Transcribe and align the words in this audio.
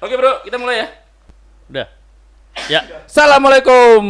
Oke 0.00 0.14
bro, 0.16 0.40
kita 0.42 0.56
mulai 0.56 0.84
ya. 0.84 0.88
Udah. 1.68 1.86
Ya, 2.66 2.80
Assalamualaikum. 3.06 4.02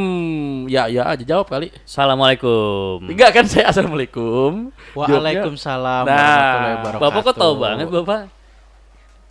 Ya 0.67 0.88
ya 0.88 1.04
aja 1.06 1.22
jawab 1.22 1.47
kali. 1.47 1.70
assalamualaikum. 1.84 3.04
Enggak 3.04 3.31
kan 3.36 3.44
saya 3.44 3.68
assalamualaikum. 3.68 4.70
Waalaikumsalam 4.97 6.04
Nah, 6.06 6.15
warahmatullahi 6.15 6.74
wabarakatuh. 6.79 7.02
Bapak 7.02 7.20
kok 7.20 7.36
tahu 7.36 7.54
banget 7.58 7.86
bapak? 7.90 8.20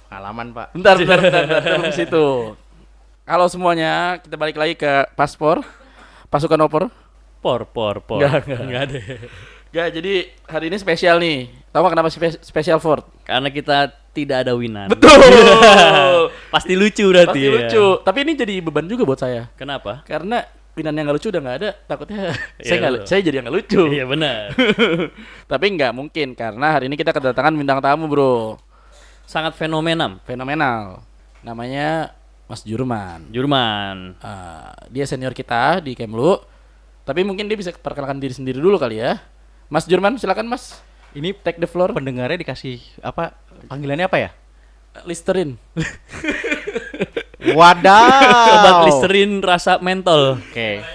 Pengalaman, 0.09 0.47
Pak. 0.51 0.67
Bentar, 0.73 0.93
bentar, 0.99 1.17
bentar, 1.19 1.41
bentar, 1.45 1.61
belum 1.79 1.93
situ. 1.93 2.25
Halo 3.23 3.45
semuanya, 3.45 4.17
kita 4.17 4.35
balik 4.35 4.57
lagi 4.57 4.73
ke 4.73 5.05
paspor, 5.13 5.61
pasukan 6.27 6.65
opor. 6.65 6.89
Por, 7.39 7.69
por, 7.69 8.01
por. 8.01 8.19
Nggak, 8.19 8.41
nggak. 8.41 8.61
Nggak 8.65 8.81
ada. 8.83 8.99
Gak, 9.69 9.87
jadi 9.93 10.13
hari 10.49 10.65
ini 10.73 10.77
spesial 10.81 11.21
nih. 11.21 11.45
Tahu 11.69 11.85
kenapa 11.87 12.09
spe- 12.09 12.41
spesial 12.41 12.81
Ford? 12.81 13.05
Karena 13.21 13.53
kita 13.53 13.93
tidak 14.23 14.47
ada 14.47 14.53
winan. 14.55 14.87
Betul. 14.91 15.19
Pasti 16.53 16.73
lucu 16.75 17.05
berarti. 17.11 17.39
Pasti 17.39 17.45
ya. 17.45 17.51
lucu. 17.55 17.85
Tapi 18.03 18.17
ini 18.25 18.33
jadi 18.35 18.53
beban 18.59 18.85
juga 18.89 19.03
buat 19.05 19.19
saya. 19.19 19.47
Kenapa? 19.55 20.03
Karena 20.03 20.43
Winan 20.79 20.95
yang 20.95 21.11
nggak 21.11 21.17
lucu 21.19 21.27
udah 21.27 21.41
nggak 21.43 21.57
ada, 21.59 21.69
takutnya 21.91 22.31
Iya, 22.61 22.63
saya 22.63 22.77
nggak, 22.79 22.93
betul. 22.95 23.07
saya 23.11 23.19
jadi 23.19 23.35
yang 23.35 23.45
nggak 23.51 23.57
lucu. 23.59 23.81
Iya 23.91 24.05
benar. 24.07 24.39
Tapi 25.51 25.65
nggak 25.75 25.91
mungkin 25.91 26.27
karena 26.39 26.67
hari 26.71 26.87
ini 26.87 26.95
kita 26.95 27.11
kedatangan 27.11 27.51
bintang 27.51 27.83
tamu 27.83 28.07
bro, 28.07 28.55
Sangat 29.27 29.59
fenomenal. 29.59 30.23
fenomenal. 30.23 31.03
Namanya 31.43 32.15
Mas 32.47 32.63
Jurman. 32.63 33.27
Jurman. 33.27 34.15
Ah, 34.23 34.71
dia 34.87 35.03
senior 35.03 35.35
kita 35.35 35.83
di 35.83 35.99
Kemlu. 35.99 36.39
Tapi 37.03 37.27
mungkin 37.27 37.51
dia 37.51 37.59
bisa 37.59 37.75
perkenalkan 37.75 38.23
diri 38.23 38.31
sendiri 38.31 38.63
dulu 38.63 38.79
kali 38.79 39.03
ya. 39.03 39.19
Mas 39.67 39.83
Jurman, 39.83 40.15
silakan 40.15 40.47
Mas. 40.47 40.79
Ini 41.11 41.35
Take 41.43 41.59
the 41.59 41.67
floor. 41.67 41.91
pendengarnya 41.91 42.39
dikasih 42.39 42.79
apa? 43.01 43.35
Panggilannya 43.67 44.05
apa 44.07 44.17
ya? 44.21 44.29
Listerin. 45.03 45.59
Wadaw. 47.39 48.55
Obat 48.55 48.77
Listerin 48.87 49.43
rasa 49.43 49.83
mentol. 49.83 50.39
Oke. 50.39 50.85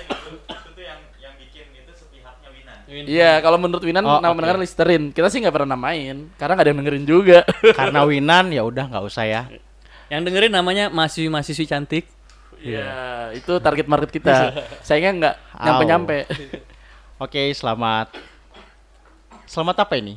Iya, 2.94 3.42
kalau 3.42 3.58
menurut 3.58 3.82
Winan 3.82 4.06
Oh, 4.06 4.22
nama 4.22 4.30
pendengar 4.38 4.54
Listerin. 4.62 5.10
Kita 5.10 5.26
sih 5.26 5.42
nggak 5.42 5.50
pernah 5.50 5.74
namain, 5.74 6.30
karena 6.38 6.52
nggak 6.54 6.64
ada 6.64 6.70
yang 6.70 6.80
dengerin 6.80 7.04
juga. 7.04 7.42
Karena 7.74 8.06
Winan 8.06 8.54
ya 8.54 8.62
udah 8.62 8.86
nggak 8.86 9.04
usah 9.04 9.26
ya. 9.26 9.50
Yang 10.06 10.30
dengerin 10.30 10.52
namanya 10.54 10.94
mahasiswi-mahasiswi 10.94 11.66
cantik. 11.66 12.06
Iya, 12.62 13.34
itu 13.34 13.58
target 13.58 13.90
market 13.90 14.14
kita. 14.14 14.54
Sayangnya 14.86 15.12
nggak 15.20 15.36
nyampe-nyampe. 15.58 16.18
Oke, 17.18 17.50
selamat. 17.50 18.14
Selamat 19.44 19.76
apa 19.84 19.94
ini? 19.98 20.14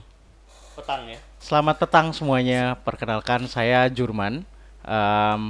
Petang 0.77 1.09
ya. 1.09 1.19
Selamat 1.37 1.77
petang 1.77 2.09
semuanya. 2.17 2.73
Perkenalkan 2.81 3.45
saya 3.45 3.85
Jurman, 3.93 4.41
em, 4.81 5.41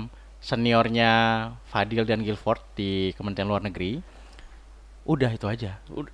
seniornya 0.44 1.12
Fadil 1.72 2.04
dan 2.04 2.28
Guilford 2.28 2.60
di 2.76 3.16
Kementerian 3.16 3.48
Luar 3.48 3.64
Negeri. 3.64 4.04
Udah 5.08 5.32
itu 5.32 5.48
aja. 5.48 5.80
Udah. 5.88 6.12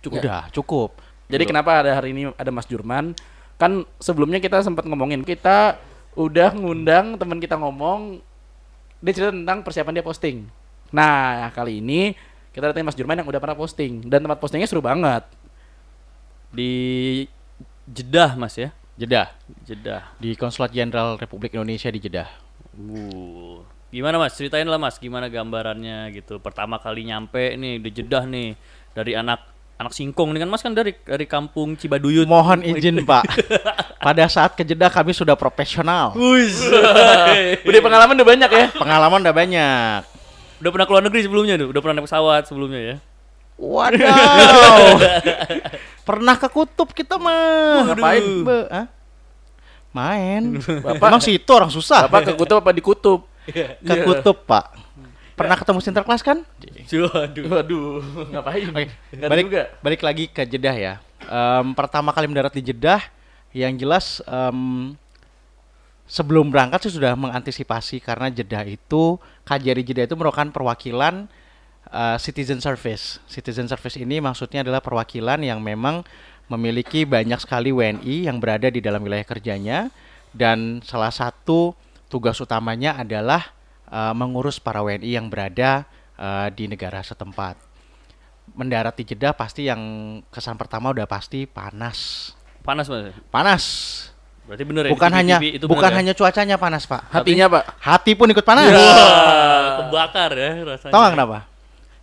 Cukup. 0.00 0.22
Udah 0.22 0.42
cukup. 0.54 0.90
Jadi 1.26 1.42
kenapa 1.42 1.82
ada 1.82 1.90
hari 1.98 2.14
ini 2.14 2.30
ada 2.38 2.50
Mas 2.54 2.70
Jurman? 2.70 3.12
Kan 3.58 3.82
sebelumnya 3.98 4.38
kita 4.38 4.62
sempat 4.62 4.86
ngomongin 4.86 5.26
kita 5.26 5.76
udah 6.14 6.54
ngundang 6.54 7.18
teman 7.18 7.38
kita 7.38 7.54
ngomong 7.58 8.18
dia 9.02 9.12
cerita 9.14 9.34
tentang 9.34 9.66
persiapan 9.66 10.00
dia 10.00 10.06
posting. 10.06 10.46
Nah, 10.94 11.50
kali 11.50 11.82
ini 11.82 12.14
kita 12.54 12.70
datangin 12.70 12.86
Mas 12.86 12.98
Jurman 12.98 13.18
yang 13.18 13.28
udah 13.28 13.42
pernah 13.42 13.58
posting 13.58 14.06
dan 14.06 14.22
tempat 14.22 14.38
postingnya 14.38 14.70
seru 14.70 14.80
banget. 14.80 15.26
Di 16.54 16.72
Jeddah 17.90 18.38
Mas 18.38 18.54
ya. 18.54 18.70
Jeddah 19.00 19.32
Jeddah. 19.64 20.12
di 20.20 20.36
Konsulat 20.36 20.76
Jenderal 20.76 21.16
Republik 21.16 21.56
Indonesia 21.56 21.88
di 21.88 22.04
Jeddah. 22.04 22.28
Uh, 22.76 23.64
gimana 23.88 24.20
mas? 24.20 24.36
Ceritain 24.36 24.68
lah 24.68 24.76
mas, 24.76 25.00
gimana 25.00 25.32
gambarannya 25.32 26.12
gitu. 26.12 26.36
Pertama 26.36 26.76
kali 26.76 27.08
nyampe 27.08 27.56
nih 27.56 27.80
di 27.80 27.90
Jeddah 27.96 28.28
nih 28.28 28.60
dari 28.92 29.16
anak 29.16 29.40
anak 29.80 29.96
singkong 29.96 30.36
nih 30.36 30.44
kan 30.44 30.50
mas 30.52 30.60
kan 30.60 30.76
dari 30.76 30.92
dari 31.00 31.24
kampung 31.24 31.80
Cibaduyut. 31.80 32.28
Mohon 32.28 32.60
izin 32.60 33.00
Pak. 33.08 33.24
Pada 34.04 34.28
saat 34.28 34.52
ke 34.52 34.68
Jeddah 34.68 34.92
kami 34.92 35.16
sudah 35.16 35.32
profesional. 35.32 36.12
Udah 37.68 37.80
pengalaman 37.80 38.20
udah 38.20 38.28
banyak 38.28 38.50
ya. 38.52 38.66
Pengalaman 38.76 39.24
udah 39.24 39.32
banyak. 39.36 40.00
Udah 40.60 40.70
pernah 40.76 40.84
ke 40.84 40.92
luar 40.92 41.04
negeri 41.08 41.20
sebelumnya 41.24 41.56
tuh, 41.56 41.72
udah 41.72 41.80
pernah 41.80 41.94
naik 41.96 42.04
pesawat 42.04 42.42
sebelumnya 42.44 42.80
ya. 42.84 42.96
Wadaw. 43.60 44.96
Pernah 46.08 46.34
ke 46.34 46.48
kutub 46.48 46.96
kita 46.96 47.20
mah. 47.20 47.92
Ngapain? 47.92 48.24
Be, 48.40 48.58
ah? 48.72 48.86
Main. 49.92 50.56
Bapak- 50.58 51.10
Emang 51.12 51.20
situ 51.20 51.50
orang 51.50 51.68
susah. 51.68 52.08
Bapak 52.08 52.32
ke 52.32 52.32
kutub 52.34 52.56
apa 52.56 52.72
di 52.72 52.80
kutub? 52.80 53.28
ke 53.82 53.94
kutub, 54.00 54.48
Pak. 54.48 54.72
Pernah 55.36 55.56
ketemu 55.56 55.78
Sinterklas 55.80 56.20
kan? 56.20 56.44
Waduh. 56.68 57.46
Waduh, 57.48 58.00
ngapain? 58.28 58.68
Ada 59.08 59.26
balik 59.26 59.44
juga. 59.48 59.62
balik 59.80 60.00
lagi 60.00 60.24
ke 60.28 60.44
Jeddah 60.44 60.76
ya. 60.76 60.94
Em, 61.20 61.72
pertama 61.72 62.12
kali 62.12 62.28
mendarat 62.28 62.52
di 62.52 62.60
Jeddah, 62.60 63.00
yang 63.56 63.72
jelas 63.74 64.20
em, 64.28 64.92
sebelum 66.04 66.52
berangkat 66.52 66.84
sih 66.84 66.92
sudah 66.92 67.16
mengantisipasi 67.16 67.98
karena 67.98 68.28
Jeddah 68.28 68.68
itu 68.68 69.16
KJRI 69.42 69.80
Jeddah 69.80 70.04
itu 70.04 70.14
merupakan 70.14 70.48
perwakilan 70.50 71.24
eh, 71.88 72.18
citizen 72.20 72.60
service. 72.60 73.22
Citizen 73.24 73.64
service 73.70 73.96
ini 73.96 74.20
maksudnya 74.20 74.60
adalah 74.60 74.84
perwakilan 74.84 75.40
yang 75.40 75.64
memang 75.64 76.04
memiliki 76.50 77.06
banyak 77.06 77.40
sekali 77.40 77.70
WNI 77.70 78.26
yang 78.28 78.42
berada 78.42 78.68
di 78.68 78.82
dalam 78.82 79.00
wilayah 79.06 79.24
kerjanya 79.24 79.88
dan 80.34 80.82
salah 80.82 81.14
satu 81.14 81.72
tugas 82.10 82.36
utamanya 82.42 83.00
adalah 83.00 83.54
eh, 83.88 84.14
mengurus 84.14 84.60
para 84.60 84.84
WNI 84.84 85.10
yang 85.16 85.26
berada 85.30 85.86
eh, 86.18 86.48
di 86.52 86.68
negara 86.68 87.00
setempat 87.00 87.70
mendarat 88.54 88.94
di 88.98 89.04
Jeddah 89.06 89.30
pasti 89.34 89.70
yang 89.70 89.80
kesan 90.30 90.58
pertama 90.58 90.90
udah 90.90 91.06
pasti 91.06 91.46
panas. 91.46 92.32
Panas 92.66 92.86
mas. 92.90 93.14
Panas. 93.30 93.64
Berarti 94.46 94.64
bener 94.66 94.82
ya. 94.88 94.92
Bukan 94.92 95.10
TV 95.10 95.18
hanya 95.22 95.36
itu 95.38 95.66
bukan 95.70 95.90
ya? 95.94 95.96
hanya 96.02 96.12
cuacanya 96.12 96.56
panas, 96.58 96.82
Pak. 96.82 97.06
Hatinya, 97.14 97.46
Pak. 97.46 97.64
Hati 97.78 98.12
pun 98.18 98.26
ikut 98.34 98.42
panas. 98.42 98.74
Wah, 98.74 99.86
kebakar 99.86 100.30
ya 100.34 100.50
rasanya. 100.66 100.92
Tahu 100.92 101.00
nggak 101.00 101.14
kenapa? 101.14 101.38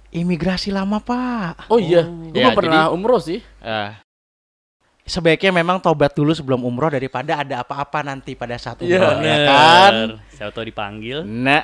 Imigrasi 0.09 0.71
lama, 0.71 0.97
Pak. 0.97 1.67
Oh 1.67 1.77
iya, 1.77 2.07
gue 2.07 2.31
Ya, 2.33 2.49
belum 2.49 2.55
pernah 2.55 2.87
umroh 2.89 3.19
sih. 3.19 3.43
Eh, 3.59 3.89
sebaiknya 5.03 5.51
memang 5.55 5.79
tobat 5.79 6.11
dulu 6.11 6.31
sebelum 6.31 6.63
umroh 6.63 6.87
daripada 6.87 7.43
ada 7.43 7.63
apa-apa 7.63 8.03
nanti 8.03 8.35
pada 8.35 8.55
saat 8.55 8.79
Iya, 8.79 8.97
umroh, 8.99 9.11
ya 9.11 9.19
Bener. 9.19 9.47
kan? 9.47 9.93
Saya 10.31 10.49
tahu 10.51 10.65
dipanggil. 10.65 11.23
Nah, 11.23 11.63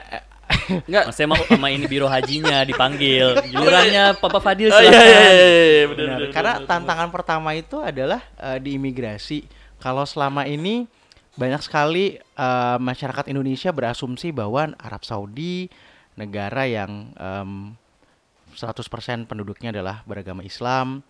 Enggak. 0.85 1.15
Saya 1.15 1.25
mau 1.25 1.39
sama 1.39 1.71
ini 1.71 1.87
biro 1.87 2.05
hajinya 2.05 2.61
dipanggil. 2.61 3.35
Gilirannya 3.51 4.13
Papa 4.19 4.37
Fadil 4.37 4.69
Oh, 4.69 4.75
silakan. 4.75 4.91
iya, 5.01 5.01
iya, 5.01 5.23
iya, 5.23 5.47
iya, 5.49 5.83
bener, 5.87 5.97
Benar, 5.97 6.19
bener, 6.19 6.29
karena 6.31 6.53
bener, 6.55 6.67
tantangan 6.67 7.09
pertama 7.09 7.49
itu 7.51 7.77
adalah 7.79 8.21
eh, 8.37 8.57
di 8.59 8.75
imigrasi. 8.75 9.47
Kalau 9.79 10.03
selama 10.03 10.43
ini 10.45 10.85
banyak 11.33 11.63
sekali 11.63 12.15
eh, 12.19 12.77
masyarakat 12.77 13.25
Indonesia 13.27 13.71
berasumsi 13.71 14.29
bahwa 14.29 14.71
Arab 14.77 15.01
Saudi 15.03 15.71
negara 16.13 16.67
yang 16.69 17.09
em, 17.17 17.73
100% 18.55 19.29
penduduknya 19.29 19.73
adalah 19.73 20.01
beragama 20.07 20.45
Islam, 20.45 21.01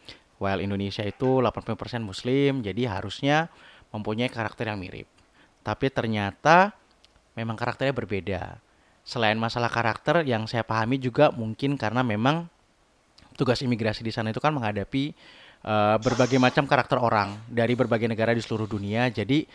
while 0.42 0.60
Indonesia 0.60 1.04
itu 1.06 1.40
80% 1.40 2.04
Muslim, 2.04 2.64
jadi 2.66 2.90
harusnya 3.00 3.48
mempunyai 3.94 4.28
karakter 4.28 4.68
yang 4.68 4.82
mirip. 4.82 5.08
Tapi 5.64 5.88
ternyata 5.94 6.76
memang 7.38 7.56
karakternya 7.56 7.94
berbeda. 7.94 8.42
Selain 9.04 9.36
masalah 9.36 9.70
karakter 9.70 10.24
yang 10.24 10.48
saya 10.48 10.64
pahami 10.64 11.00
juga 11.00 11.30
mungkin 11.32 11.76
karena 11.76 12.02
memang 12.02 12.48
tugas 13.36 13.60
imigrasi 13.62 14.04
di 14.06 14.12
sana 14.14 14.32
itu 14.32 14.40
kan 14.40 14.52
menghadapi 14.56 15.04
eh, 15.64 15.98
berbagai 16.00 16.40
macam 16.40 16.68
karakter 16.68 17.00
orang 17.00 17.36
dari 17.48 17.76
berbagai 17.76 18.08
negara 18.08 18.32
di 18.32 18.42
seluruh 18.44 18.68
dunia. 18.68 19.12
Jadi 19.12 19.48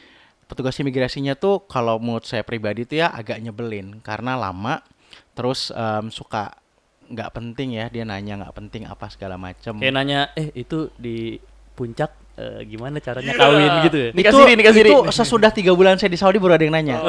petugas 0.49 0.77
imigrasinya 0.81 1.37
tuh 1.37 1.69
kalau 1.69 2.01
menurut 2.01 2.25
saya 2.25 2.41
pribadi 2.41 2.89
tuh 2.89 3.05
ya 3.05 3.13
agak 3.13 3.37
nyebelin 3.39 4.01
karena 4.01 4.33
lama, 4.35 4.81
terus 5.37 5.69
em, 5.71 6.09
suka 6.09 6.57
nggak 7.09 7.31
penting 7.33 7.81
ya 7.81 7.89
dia 7.89 8.05
nanya 8.05 8.45
nggak 8.45 8.55
penting 8.55 8.83
apa 8.85 9.09
segala 9.09 9.41
macam. 9.41 9.81
Kayak 9.81 9.95
nanya, 9.97 10.21
eh 10.37 10.53
itu 10.53 10.93
di 11.01 11.41
puncak 11.73 12.11
eh, 12.37 12.67
gimana 12.67 12.99
caranya 12.99 13.33
kawin 13.39 13.73
gitu 13.87 13.99
ya? 13.99 14.11
Nikah 14.11 14.33
itu, 14.35 14.39
siri, 14.43 14.53
nikah 14.59 14.75
siri. 14.75 14.91
itu 14.91 14.99
sesudah 15.15 15.51
tiga 15.55 15.73
bulan 15.73 15.95
saya 15.97 16.11
di 16.11 16.19
Saudi 16.19 16.37
baru 16.43 16.59
ada 16.59 16.65
yang 16.65 16.75
nanya. 16.75 16.99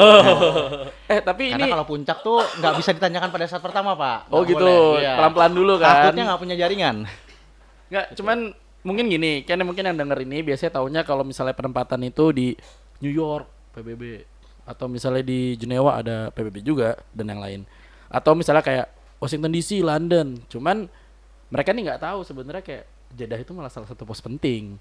Eh, 1.10 1.26
tapi 1.26 1.50
Karena 1.50 1.66
ini 1.66 1.74
kalau 1.74 1.90
puncak 1.90 2.22
tuh 2.22 2.38
nggak 2.62 2.74
bisa 2.78 2.94
ditanyakan 2.94 3.34
pada 3.34 3.46
saat 3.50 3.66
pertama 3.66 3.98
pak. 3.98 4.30
Oh 4.30 4.46
Nggak 4.46 4.54
gitu, 4.54 4.70
boleh, 4.70 5.02
iya. 5.02 5.18
pelan-pelan 5.18 5.54
dulu 5.58 5.74
kan. 5.82 5.90
Takutnya 5.90 6.24
nggak 6.30 6.42
punya 6.46 6.56
jaringan. 6.62 6.96
Nggak, 7.90 8.06
cuman 8.14 8.38
mungkin 8.86 9.06
gini, 9.10 9.42
kan 9.42 9.58
mungkin 9.66 9.90
yang 9.90 9.98
denger 9.98 10.22
ini 10.22 10.46
biasanya 10.46 10.78
taunya 10.78 11.02
kalau 11.02 11.26
misalnya 11.26 11.58
penempatan 11.58 12.06
itu 12.06 12.30
di 12.30 12.54
New 13.02 13.10
York 13.10 13.74
PBB 13.74 14.22
atau 14.70 14.86
misalnya 14.86 15.26
di 15.26 15.58
Jenewa 15.58 15.98
ada 15.98 16.30
PBB 16.30 16.62
juga 16.62 16.94
dan 17.10 17.26
yang 17.26 17.42
lain. 17.42 17.62
Atau 18.06 18.38
misalnya 18.38 18.62
kayak 18.62 18.86
Washington 19.20 19.52
DC, 19.52 19.84
London. 19.84 20.40
Cuman 20.48 20.88
mereka 21.52 21.76
nih 21.76 21.92
nggak 21.92 22.02
tahu 22.02 22.20
sebenarnya 22.24 22.64
kayak 22.64 22.86
Jeddah 23.10 23.42
itu 23.42 23.52
malah 23.58 23.74
salah 23.74 23.90
satu 23.90 24.06
pos 24.06 24.22
penting. 24.22 24.78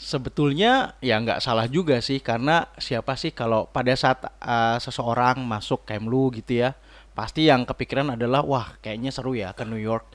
Sebetulnya 0.00 0.96
ya 1.04 1.20
nggak 1.20 1.44
salah 1.44 1.68
juga 1.68 2.00
sih 2.00 2.24
karena 2.24 2.64
siapa 2.80 3.20
sih 3.20 3.36
kalau 3.36 3.68
pada 3.68 3.92
saat 3.92 4.24
uh, 4.24 4.80
seseorang 4.80 5.44
masuk 5.44 5.84
Kemlu 5.84 6.32
gitu 6.40 6.64
ya 6.64 6.72
pasti 7.12 7.52
yang 7.52 7.68
kepikiran 7.68 8.16
adalah 8.16 8.40
wah 8.40 8.80
kayaknya 8.80 9.12
seru 9.12 9.36
ya 9.36 9.52
ke 9.52 9.66
New 9.68 9.76
York 9.76 10.08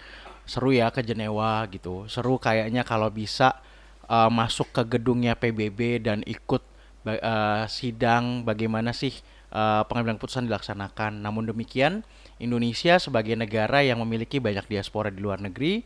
seru 0.50 0.74
ya 0.74 0.90
ke 0.90 1.06
Jenewa 1.06 1.66
gitu 1.70 2.10
seru 2.10 2.42
kayaknya 2.42 2.82
kalau 2.82 3.14
bisa 3.14 3.62
uh, 4.10 4.32
masuk 4.32 4.74
ke 4.74 4.98
gedungnya 4.98 5.38
PBB 5.38 6.02
dan 6.02 6.26
ikut 6.26 6.66
uh, 7.06 7.66
sidang 7.70 8.42
bagaimana 8.42 8.90
sih 8.90 9.14
uh, 9.54 9.86
pengambilan 9.86 10.18
keputusan 10.18 10.50
dilaksanakan 10.50 11.22
namun 11.22 11.46
demikian 11.46 12.02
Indonesia 12.42 13.00
sebagai 13.00 13.34
negara 13.40 13.80
yang 13.80 14.04
memiliki 14.04 14.44
banyak 14.44 14.68
diaspora 14.68 15.08
di 15.08 15.24
luar 15.24 15.40
negeri 15.40 15.86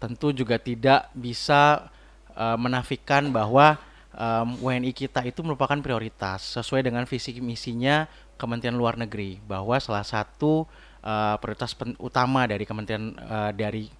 tentu 0.00 0.32
juga 0.32 0.56
tidak 0.56 1.12
bisa 1.12 1.92
uh, 2.32 2.56
menafikan 2.56 3.28
bahwa 3.28 3.76
um, 4.16 4.56
WNI 4.64 4.96
kita 4.96 5.20
itu 5.28 5.44
merupakan 5.44 5.76
prioritas 5.78 6.56
sesuai 6.56 6.88
dengan 6.88 7.04
visi 7.04 7.36
misinya 7.38 8.08
Kementerian 8.40 8.80
Luar 8.80 8.96
Negeri 8.96 9.36
bahwa 9.44 9.76
salah 9.76 10.00
satu 10.00 10.64
uh, 11.04 11.36
prioritas 11.36 11.76
utama 12.00 12.48
dari 12.48 12.64
Kementerian 12.64 13.12
uh, 13.20 13.52
dari 13.52 13.92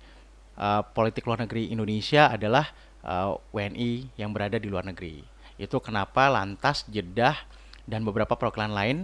uh, 0.56 0.80
politik 0.96 1.28
luar 1.28 1.44
negeri 1.44 1.68
Indonesia 1.68 2.32
adalah 2.32 2.72
uh, 3.04 3.36
WNI 3.52 4.16
yang 4.16 4.32
berada 4.32 4.56
di 4.56 4.72
luar 4.72 4.88
negeri. 4.88 5.20
Itu 5.60 5.84
kenapa 5.84 6.32
lantas 6.32 6.88
Jeddah 6.88 7.36
dan 7.84 8.00
beberapa 8.08 8.32
perwakilan 8.32 8.72
lain 8.72 8.98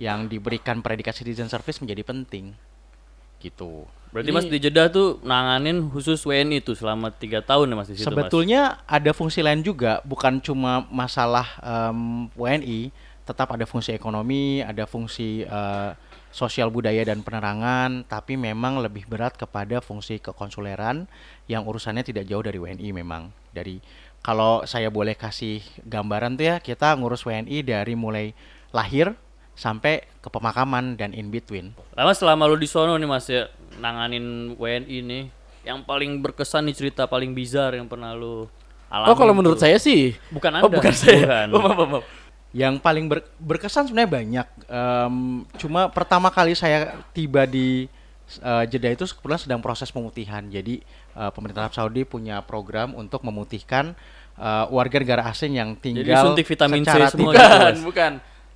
yang 0.00 0.26
diberikan 0.26 0.80
predikat 0.80 1.16
citizen 1.16 1.48
service 1.48 1.78
menjadi 1.78 2.02
penting. 2.06 2.56
Gitu. 3.42 3.84
Berarti 4.12 4.28
Ini- 4.28 4.36
Mas 4.36 4.46
di 4.46 4.58
Jeddah 4.60 4.92
tuh 4.92 5.18
nanganin 5.24 5.88
khusus 5.88 6.20
WNI 6.22 6.60
tuh 6.60 6.76
selama 6.76 7.08
tiga 7.08 7.40
tahun 7.40 7.72
ya 7.72 7.76
Mas 7.80 7.88
di 7.88 7.96
situ 7.96 8.04
Mas? 8.04 8.12
Sebetulnya 8.12 8.84
ada 8.84 9.10
fungsi 9.16 9.40
lain 9.40 9.64
juga, 9.64 10.04
bukan 10.04 10.36
cuma 10.44 10.84
masalah 10.92 11.48
em, 11.64 12.28
WNI, 12.36 12.92
tetap 13.24 13.48
ada 13.56 13.64
fungsi 13.64 13.96
ekonomi, 13.96 14.60
ada 14.60 14.84
fungsi 14.84 15.48
eh, 15.48 15.90
sosial 16.32 16.68
budaya 16.72 17.04
dan 17.04 17.20
penerangan, 17.24 18.04
tapi 18.08 18.36
memang 18.40 18.80
lebih 18.80 19.04
berat 19.08 19.36
kepada 19.36 19.80
fungsi 19.84 20.16
kekonsuleran 20.20 21.04
yang 21.48 21.64
urusannya 21.68 22.04
tidak 22.04 22.24
jauh 22.28 22.40
dari 22.44 22.56
WNI 22.60 22.88
memang. 22.92 23.32
Dari 23.52 23.80
kalau 24.24 24.64
saya 24.64 24.88
boleh 24.88 25.12
kasih 25.16 25.60
gambaran 25.84 26.36
tuh 26.36 26.46
ya, 26.52 26.56
kita 26.60 26.92
ngurus 26.96 27.24
WNI 27.24 27.58
dari 27.64 27.94
mulai 27.96 28.32
lahir 28.72 29.12
sampai 29.54 30.02
ke 30.18 30.28
pemakaman 30.28 30.94
dan 30.94 31.12
in 31.12 31.28
between. 31.28 31.76
Lama 31.92 32.12
selama 32.12 32.44
lu 32.44 32.56
di 32.56 32.64
sono 32.64 32.94
nih 32.94 33.04
Mas 33.04 33.26
ya 33.26 33.46
nanganin 33.76 34.56
WNI 34.56 34.98
nih 35.00 35.22
yang 35.62 35.80
paling 35.80 36.18
berkesan 36.18 36.66
nih 36.66 36.74
cerita 36.74 37.04
paling 37.04 37.30
bizar 37.30 37.72
yang 37.72 37.86
pernah 37.86 38.12
lu 38.12 38.48
alami. 38.88 39.08
Oh 39.08 39.16
kalau 39.16 39.32
menurut 39.32 39.56
saya 39.56 39.76
sih 39.76 40.16
Bukan 40.28 40.50
Oh 40.54 40.66
Anda. 40.66 40.74
bukan 40.74 40.92
saya 40.92 41.18
Bukan. 41.18 41.46
Oh, 41.54 41.60
maaf, 41.60 41.78
maaf. 41.80 42.04
Yang 42.52 42.74
paling 42.80 43.04
ber- 43.06 43.28
berkesan 43.38 43.88
sebenarnya 43.88 44.10
banyak. 44.12 44.46
Em, 44.66 45.14
cuma 45.56 45.88
pertama 45.88 46.28
kali 46.28 46.52
saya 46.52 47.00
tiba 47.10 47.44
di 47.44 47.88
eh, 48.38 48.64
Jeddah 48.66 48.92
itu 48.92 49.04
kebetulan 49.06 49.40
sedang 49.40 49.60
proses 49.60 49.88
pemutihan. 49.88 50.44
Jadi 50.44 50.84
eh, 51.12 51.30
pemerintah 51.30 51.64
Arab 51.64 51.72
Saudi 51.72 52.04
punya 52.04 52.40
program 52.40 52.92
untuk 52.92 53.22
memutihkan 53.22 53.96
eh, 54.34 54.64
warga 54.68 54.96
negara 54.96 55.24
asing 55.26 55.56
yang 55.56 55.72
tinggal 55.74 56.04
suntik 56.26 56.44
vitamin 56.44 56.82
C 56.82 56.88
secara 56.88 57.06
semua 57.08 57.32
tidak- 57.32 57.40
gitu, 57.40 57.56
Bukan, 57.56 57.74
bukan. 57.86 58.12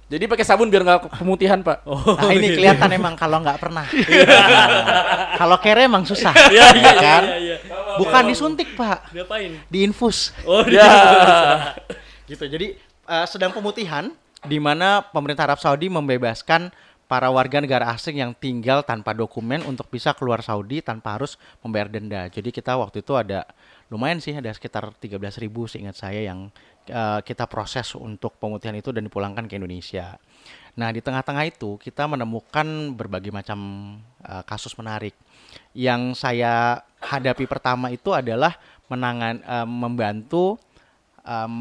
Jadi 0.06 0.24
pakai 0.30 0.46
sabun 0.46 0.70
biar 0.70 0.86
nggak 0.86 1.18
pemutihan 1.18 1.58
pak. 1.66 1.82
Oh, 1.82 1.98
Nah 2.14 2.30
ini 2.30 2.54
iya. 2.54 2.54
kelihatan 2.54 2.90
emang 2.94 3.18
kalau 3.18 3.42
nggak 3.42 3.58
pernah. 3.58 3.82
Nah, 3.90 5.34
kalau 5.42 5.58
kere 5.58 5.90
emang 5.90 6.06
susah, 6.06 6.30
Iya, 6.54 6.66
iya, 6.78 6.84
ya 6.86 6.92
kan? 6.94 7.22
iya, 7.26 7.36
iya. 7.42 7.56
Bukan 7.98 8.22
disuntik 8.30 8.78
pak, 8.78 9.10
Ngapain? 9.10 9.58
diinfus. 9.66 10.30
Oh, 10.46 10.62
Ya. 10.62 11.74
gitu 12.26 12.46
jadi 12.46 12.78
eh, 13.06 13.26
sedang 13.26 13.50
pemutihan 13.50 14.10
di 14.46 14.62
mana 14.62 15.02
pemerintah 15.02 15.46
Arab 15.50 15.58
Saudi 15.58 15.90
membebaskan 15.90 16.70
para 17.06 17.30
warga 17.30 17.62
negara 17.62 17.90
asing 17.90 18.18
yang 18.18 18.34
tinggal 18.34 18.82
tanpa 18.82 19.14
dokumen 19.14 19.62
untuk 19.62 19.86
bisa 19.86 20.10
keluar 20.14 20.42
Saudi 20.42 20.82
tanpa 20.82 21.14
harus 21.18 21.34
membayar 21.62 21.86
denda. 21.86 22.26
Jadi 22.26 22.50
kita 22.50 22.74
waktu 22.74 23.02
itu 23.02 23.14
ada 23.14 23.46
lumayan 23.86 24.18
sih 24.18 24.34
ada 24.34 24.50
sekitar 24.50 24.90
13.000 24.98 25.18
ribu 25.38 25.70
seingat 25.70 25.94
saya 25.94 26.26
yang 26.26 26.50
eh, 26.88 27.20
kita 27.22 27.44
proses 27.50 27.92
untuk 27.98 28.38
pemutihan 28.38 28.74
itu 28.74 28.94
dan 28.94 29.06
dipulangkan 29.06 29.46
ke 29.50 29.58
Indonesia. 29.58 30.16
Nah 30.76 30.92
di 30.92 31.00
tengah-tengah 31.00 31.44
itu 31.48 31.80
kita 31.80 32.04
menemukan 32.04 32.92
berbagai 32.94 33.32
macam 33.32 33.58
eh, 34.24 34.42
kasus 34.44 34.76
menarik. 34.78 35.16
Yang 35.72 36.20
saya 36.20 36.84
hadapi 37.00 37.48
pertama 37.48 37.88
itu 37.92 38.12
adalah 38.12 38.56
menangan 38.86 39.42
eh, 39.42 39.66
membantu 39.68 40.60
em, 41.26 41.54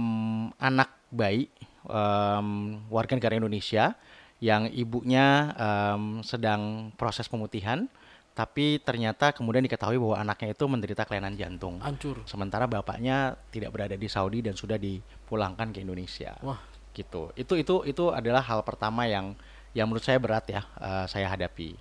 anak 0.62 0.94
bayi 1.10 1.50
em, 1.90 2.80
warga 2.88 3.18
negara 3.18 3.40
Indonesia 3.40 3.98
yang 4.44 4.70
ibunya 4.70 5.56
em, 5.58 6.22
sedang 6.22 6.94
proses 6.94 7.26
pemutihan, 7.26 7.90
tapi 8.36 8.84
ternyata 8.84 9.32
kemudian 9.32 9.64
diketahui 9.64 9.96
bahwa 9.96 10.20
anaknya 10.20 10.52
itu 10.52 10.68
menderita 10.68 11.08
kelainan 11.08 11.40
jantung. 11.40 11.80
Hancur. 11.80 12.20
Sementara 12.28 12.68
bapaknya 12.68 13.40
tidak 13.48 13.72
berada 13.72 13.96
di 13.96 14.12
Saudi 14.12 14.44
dan 14.44 14.60
sudah 14.60 14.76
dipulangkan 14.76 15.72
ke 15.72 15.80
Indonesia. 15.80 16.36
Wah. 16.44 16.60
Gitu. 16.92 17.32
Itu 17.40 17.56
itu 17.56 17.76
itu 17.88 18.04
adalah 18.12 18.44
hal 18.44 18.60
pertama 18.68 19.08
yang 19.08 19.40
yang 19.72 19.88
menurut 19.88 20.04
saya 20.04 20.20
berat 20.20 20.52
ya 20.52 20.68
eh, 20.84 21.08
saya 21.08 21.32
hadapi. 21.32 21.80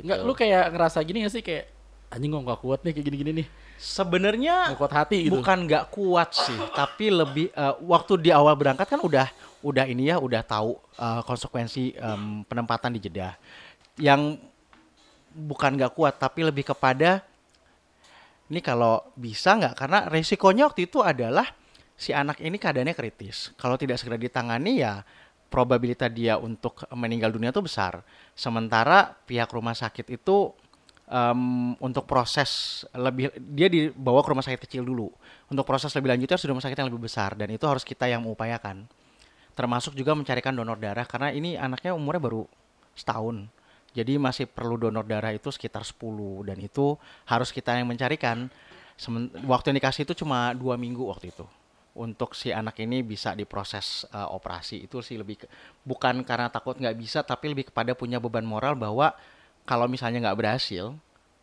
Gitu. 0.00 0.08
Enggak, 0.08 0.18
lu 0.24 0.32
kayak 0.32 0.72
ngerasa 0.72 0.98
gini 1.04 1.28
gak 1.28 1.32
sih 1.36 1.44
kayak 1.44 1.68
anjing 2.10 2.32
gua 2.32 2.42
nggak 2.42 2.60
kuat 2.64 2.80
nih 2.80 2.92
kayak 2.96 3.06
gini-gini 3.06 3.30
nih. 3.44 3.46
Sebenarnya 3.76 4.72
kuat 4.80 4.92
hati 4.96 5.28
gitu. 5.28 5.36
bukan 5.36 5.68
nggak 5.68 5.84
kuat 5.92 6.32
sih, 6.32 6.56
tapi 6.72 7.12
lebih 7.12 7.52
eh, 7.52 7.74
waktu 7.84 8.24
di 8.24 8.32
awal 8.32 8.56
berangkat 8.56 8.88
kan 8.88 9.00
udah 9.04 9.28
udah 9.60 9.84
ini 9.84 10.08
ya 10.08 10.16
udah 10.16 10.40
tahu 10.40 10.80
eh, 10.96 11.20
konsekuensi 11.28 11.92
em, 12.00 12.40
penempatan 12.48 12.96
di 12.96 13.04
Jeddah. 13.04 13.36
Yang 14.00 14.40
bukan 15.30 15.78
nggak 15.78 15.94
kuat, 15.94 16.18
tapi 16.18 16.46
lebih 16.46 16.66
kepada 16.70 17.22
ini 18.50 18.58
kalau 18.58 19.06
bisa 19.14 19.54
nggak 19.54 19.74
karena 19.78 19.98
resikonya 20.10 20.66
waktu 20.66 20.90
itu 20.90 20.98
adalah 21.06 21.46
si 21.94 22.10
anak 22.10 22.42
ini 22.42 22.58
keadaannya 22.58 22.98
kritis. 22.98 23.54
Kalau 23.54 23.78
tidak 23.78 24.02
segera 24.02 24.18
ditangani 24.18 24.82
ya 24.82 25.04
probabilitas 25.50 26.10
dia 26.10 26.38
untuk 26.38 26.82
meninggal 26.94 27.30
dunia 27.34 27.54
itu 27.54 27.62
besar. 27.62 28.02
Sementara 28.34 29.14
pihak 29.26 29.50
rumah 29.54 29.74
sakit 29.74 30.06
itu 30.08 30.50
em, 31.10 31.74
untuk 31.78 32.06
proses 32.06 32.82
lebih 32.94 33.34
dia 33.38 33.66
dibawa 33.66 34.22
ke 34.22 34.28
rumah 34.30 34.46
sakit 34.46 34.60
kecil 34.64 34.82
dulu. 34.82 35.10
Untuk 35.50 35.66
proses 35.66 35.90
lebih 35.92 36.14
lanjutnya 36.14 36.38
di 36.38 36.48
rumah 36.48 36.64
sakit 36.64 36.78
yang 36.78 36.88
lebih 36.88 37.06
besar 37.06 37.36
dan 37.36 37.50
itu 37.50 37.66
harus 37.66 37.86
kita 37.86 38.06
yang 38.08 38.22
mengupayakan. 38.24 38.86
Termasuk 39.54 39.92
juga 39.92 40.16
mencarikan 40.16 40.56
donor 40.56 40.78
darah 40.80 41.04
karena 41.04 41.34
ini 41.34 41.58
anaknya 41.58 41.92
umurnya 41.92 42.22
baru 42.22 42.42
setahun. 42.96 43.44
Jadi 43.90 44.16
masih 44.22 44.46
perlu 44.46 44.78
donor 44.78 45.02
darah 45.02 45.34
itu 45.34 45.50
sekitar 45.50 45.82
10 45.82 46.46
dan 46.46 46.58
itu 46.62 46.94
harus 47.26 47.50
kita 47.50 47.74
yang 47.74 47.90
mencarikan. 47.90 48.46
Semen- 48.94 49.32
waktu 49.48 49.72
yang 49.72 49.78
dikasih 49.80 50.04
itu 50.04 50.22
cuma 50.22 50.52
dua 50.52 50.76
minggu 50.76 51.02
waktu 51.08 51.32
itu. 51.32 51.42
Untuk 51.96 52.38
si 52.38 52.54
anak 52.54 52.78
ini 52.78 53.02
bisa 53.02 53.34
diproses 53.34 54.06
eh, 54.14 54.28
operasi. 54.30 54.86
Itu 54.86 55.02
sih 55.02 55.18
lebih 55.18 55.42
ke- 55.42 55.50
bukan 55.82 56.22
karena 56.22 56.46
takut 56.52 56.78
nggak 56.78 56.96
bisa 57.00 57.26
tapi 57.26 57.50
lebih 57.50 57.72
kepada 57.72 57.96
punya 57.98 58.22
beban 58.22 58.46
moral 58.46 58.78
bahwa 58.78 59.10
kalau 59.66 59.90
misalnya 59.90 60.22
nggak 60.30 60.38
berhasil 60.38 60.94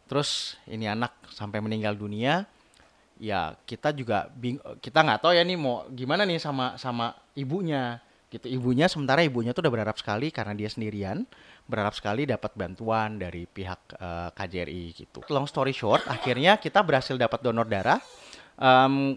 terus 0.08 0.56
ini 0.72 0.88
anak 0.88 1.12
sampai 1.36 1.60
meninggal 1.60 1.92
dunia 1.92 2.48
ya 3.20 3.58
kita 3.68 3.92
juga 3.92 4.30
bing 4.32 4.56
kita 4.80 5.04
nggak 5.04 5.20
tahu 5.26 5.34
ya 5.36 5.44
nih 5.44 5.58
mau 5.60 5.84
gimana 5.92 6.24
nih 6.24 6.40
sama 6.40 6.78
sama 6.80 7.12
ibunya. 7.34 8.00
Gitu. 8.28 8.60
Ibunya 8.60 8.92
sementara 8.92 9.24
ibunya 9.24 9.56
tuh 9.56 9.64
udah 9.64 9.74
berharap 9.74 9.96
sekali 9.96 10.36
karena 10.36 10.52
dia 10.52 10.68
sendirian 10.68 11.24
berharap 11.68 11.94
sekali 11.94 12.24
dapat 12.24 12.56
bantuan 12.56 13.20
dari 13.20 13.44
pihak 13.44 13.94
eh, 13.94 14.30
KJRI 14.32 14.84
gitu 14.96 15.20
long 15.30 15.46
story 15.46 15.76
short 15.76 16.08
akhirnya 16.08 16.56
kita 16.58 16.80
berhasil 16.82 17.14
dapat 17.14 17.44
donor 17.44 17.68
darah 17.68 18.00
Em, 18.58 19.14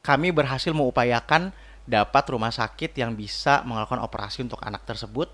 kami 0.00 0.32
berhasil 0.32 0.72
mengupayakan 0.72 1.52
dapat 1.84 2.24
rumah 2.32 2.48
sakit 2.48 2.96
yang 2.96 3.12
bisa 3.12 3.60
melakukan 3.68 4.00
operasi 4.00 4.40
untuk 4.40 4.56
anak 4.64 4.80
tersebut 4.88 5.28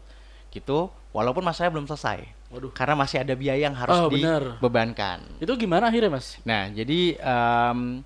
gitu 0.50 0.90
walaupun 1.14 1.46
masanya 1.46 1.70
belum 1.70 1.86
selesai 1.86 2.26
Waduh. 2.50 2.74
karena 2.74 2.98
masih 2.98 3.22
ada 3.22 3.38
biaya 3.38 3.70
yang 3.70 3.78
harus 3.78 3.94
Oh, 3.94 4.10
dibebankan 4.10 5.22
Itu 5.38 5.54
gimana 5.54 5.86
akhirnya 5.86 6.10
mas? 6.18 6.34
Nah, 6.42 6.66
jadi 6.72 7.14
em, 7.14 8.02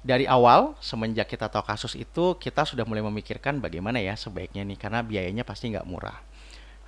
dari 0.00 0.24
awal 0.30 0.78
semenjak 0.78 1.26
kita 1.28 1.50
tahu 1.50 1.66
kasus 1.66 1.98
itu 1.98 2.38
kita 2.38 2.62
sudah 2.62 2.86
mulai 2.86 3.02
memikirkan 3.02 3.58
bagaimana 3.58 3.98
ya 3.98 4.14
sebaiknya 4.14 4.62
nih 4.64 4.78
karena 4.78 5.02
biayanya 5.02 5.42
pasti 5.42 5.68
nggak 5.74 5.84
murah. 5.88 6.16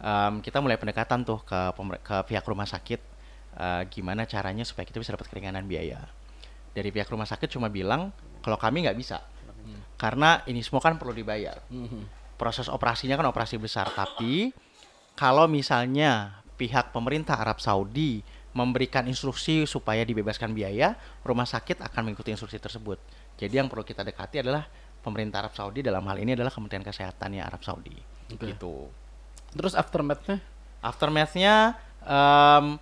Em, 0.03 0.43
kita 0.43 0.59
mulai 0.59 0.75
pendekatan 0.77 1.23
tuh 1.23 1.47
ke 1.47 1.61
ke 2.03 2.17
pihak 2.27 2.43
rumah 2.43 2.67
sakit 2.67 3.01
eh, 3.55 3.83
gimana 3.87 4.27
caranya 4.27 4.67
supaya 4.67 4.83
kita 4.83 4.99
bisa 4.99 5.15
dapat 5.15 5.31
keringanan 5.31 5.63
biaya. 5.65 6.03
Dari 6.75 6.91
pihak 6.91 7.07
rumah 7.07 7.29
sakit 7.29 7.47
cuma 7.53 7.71
bilang 7.71 8.11
kalau 8.43 8.59
kami 8.59 8.83
nggak 8.83 8.99
bisa 8.99 9.23
karena 9.95 10.43
ini 10.51 10.59
semua 10.67 10.83
kan 10.83 10.99
perlu 10.99 11.15
dibayar 11.15 11.63
Mhm. 11.71 12.35
proses 12.35 12.67
operasinya 12.67 13.15
kan 13.15 13.31
operasi 13.31 13.55
besar 13.55 13.87
tapi 13.95 14.51
kalau 15.15 15.47
misalnya 15.47 16.43
pihak 16.59 16.91
pemerintah 16.91 17.39
Arab 17.39 17.63
Saudi 17.63 18.19
memberikan 18.51 19.07
instruksi 19.07 19.63
supaya 19.63 20.03
dibebaskan 20.03 20.51
biaya 20.51 20.99
rumah 21.23 21.47
sakit 21.47 21.79
akan 21.87 22.11
mengikuti 22.11 22.35
instruksi 22.35 22.59
tersebut 22.59 22.99
jadi 23.39 23.63
yang 23.63 23.71
perlu 23.71 23.87
kita 23.87 24.03
dekati 24.03 24.43
adalah 24.43 24.67
pemerintah 24.99 25.47
Arab 25.47 25.55
Saudi 25.55 25.87
dalam 25.87 26.03
hal 26.11 26.19
ini 26.19 26.35
adalah 26.35 26.51
Kementerian 26.51 26.83
Kesehatannya 26.83 27.43
Arab 27.43 27.63
Saudi. 27.63 27.95
Oke. 28.35 28.55
Gitu. 28.55 28.91
Terus 29.53 29.77
aftermath-nya? 29.77 30.41
Aftermath-nya 30.83 31.79
em, 32.03 32.81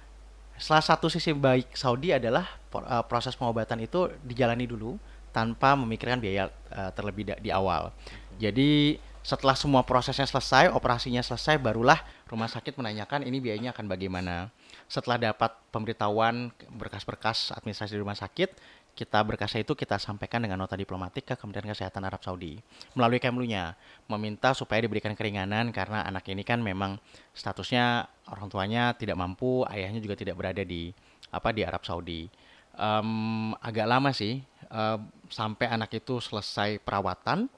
salah 0.57 0.85
satu 0.85 1.11
sisi 1.11 1.35
baik 1.35 1.75
Saudi 1.77 2.15
adalah 2.15 2.47
eh, 2.75 3.05
proses 3.07 3.35
pengobatan 3.35 3.83
itu 3.83 4.09
dijalani 4.25 4.65
dulu 4.69 4.97
tanpa 5.31 5.75
memikirkan 5.79 6.19
biaya 6.19 6.51
eh, 6.71 6.91
terlebih 6.95 7.39
di 7.39 7.51
awal. 7.51 7.95
Jadi 8.41 8.97
setelah 9.21 9.53
semua 9.53 9.85
prosesnya 9.85 10.25
selesai, 10.25 10.73
operasinya 10.73 11.21
selesai, 11.21 11.61
barulah 11.61 12.01
rumah 12.25 12.49
sakit 12.49 12.73
menanyakan 12.81 13.21
ini 13.29 13.37
biayanya 13.37 13.77
akan 13.77 13.85
bagaimana. 13.85 14.49
Setelah 14.89 15.21
dapat 15.21 15.53
pemberitahuan 15.69 16.49
berkas-berkas 16.73 17.53
administrasi 17.53 17.95
di 17.95 18.01
rumah 18.01 18.17
sakit, 18.17 18.57
kita 18.95 19.23
berkasnya 19.25 19.65
itu 19.65 19.73
kita 19.73 19.97
sampaikan 19.97 20.45
dengan 20.45 20.61
nota 20.61 20.77
diplomatik 20.77 21.33
ke 21.33 21.35
Kementerian 21.39 21.73
Kesehatan 21.73 22.05
Arab 22.05 22.21
Saudi. 22.21 22.61
Melalui 22.95 23.23
Kemlunya 23.23 23.75
meminta 24.11 24.53
supaya 24.53 24.85
diberikan 24.85 25.17
keringanan 25.17 25.73
karena 25.73 26.05
anak 26.05 26.29
ini 26.29 26.45
kan 26.45 26.61
memang 26.61 27.01
statusnya 27.33 28.07
orang 28.29 28.49
tuanya 28.53 28.93
tidak 28.95 29.17
mampu, 29.17 29.65
ayahnya 29.71 30.03
juga 30.03 30.19
tidak 30.19 30.37
berada 30.37 30.63
di 30.63 30.93
apa 31.31 31.55
di 31.55 31.63
Arab 31.65 31.83
Saudi. 31.87 32.29
Em, 32.77 33.11
agak 33.59 33.87
lama 33.87 34.11
sih 34.15 34.43
em, 34.71 35.01
sampai 35.31 35.67
anak 35.71 35.91
itu 35.97 36.23
selesai 36.23 36.79
perawatan 36.83 37.51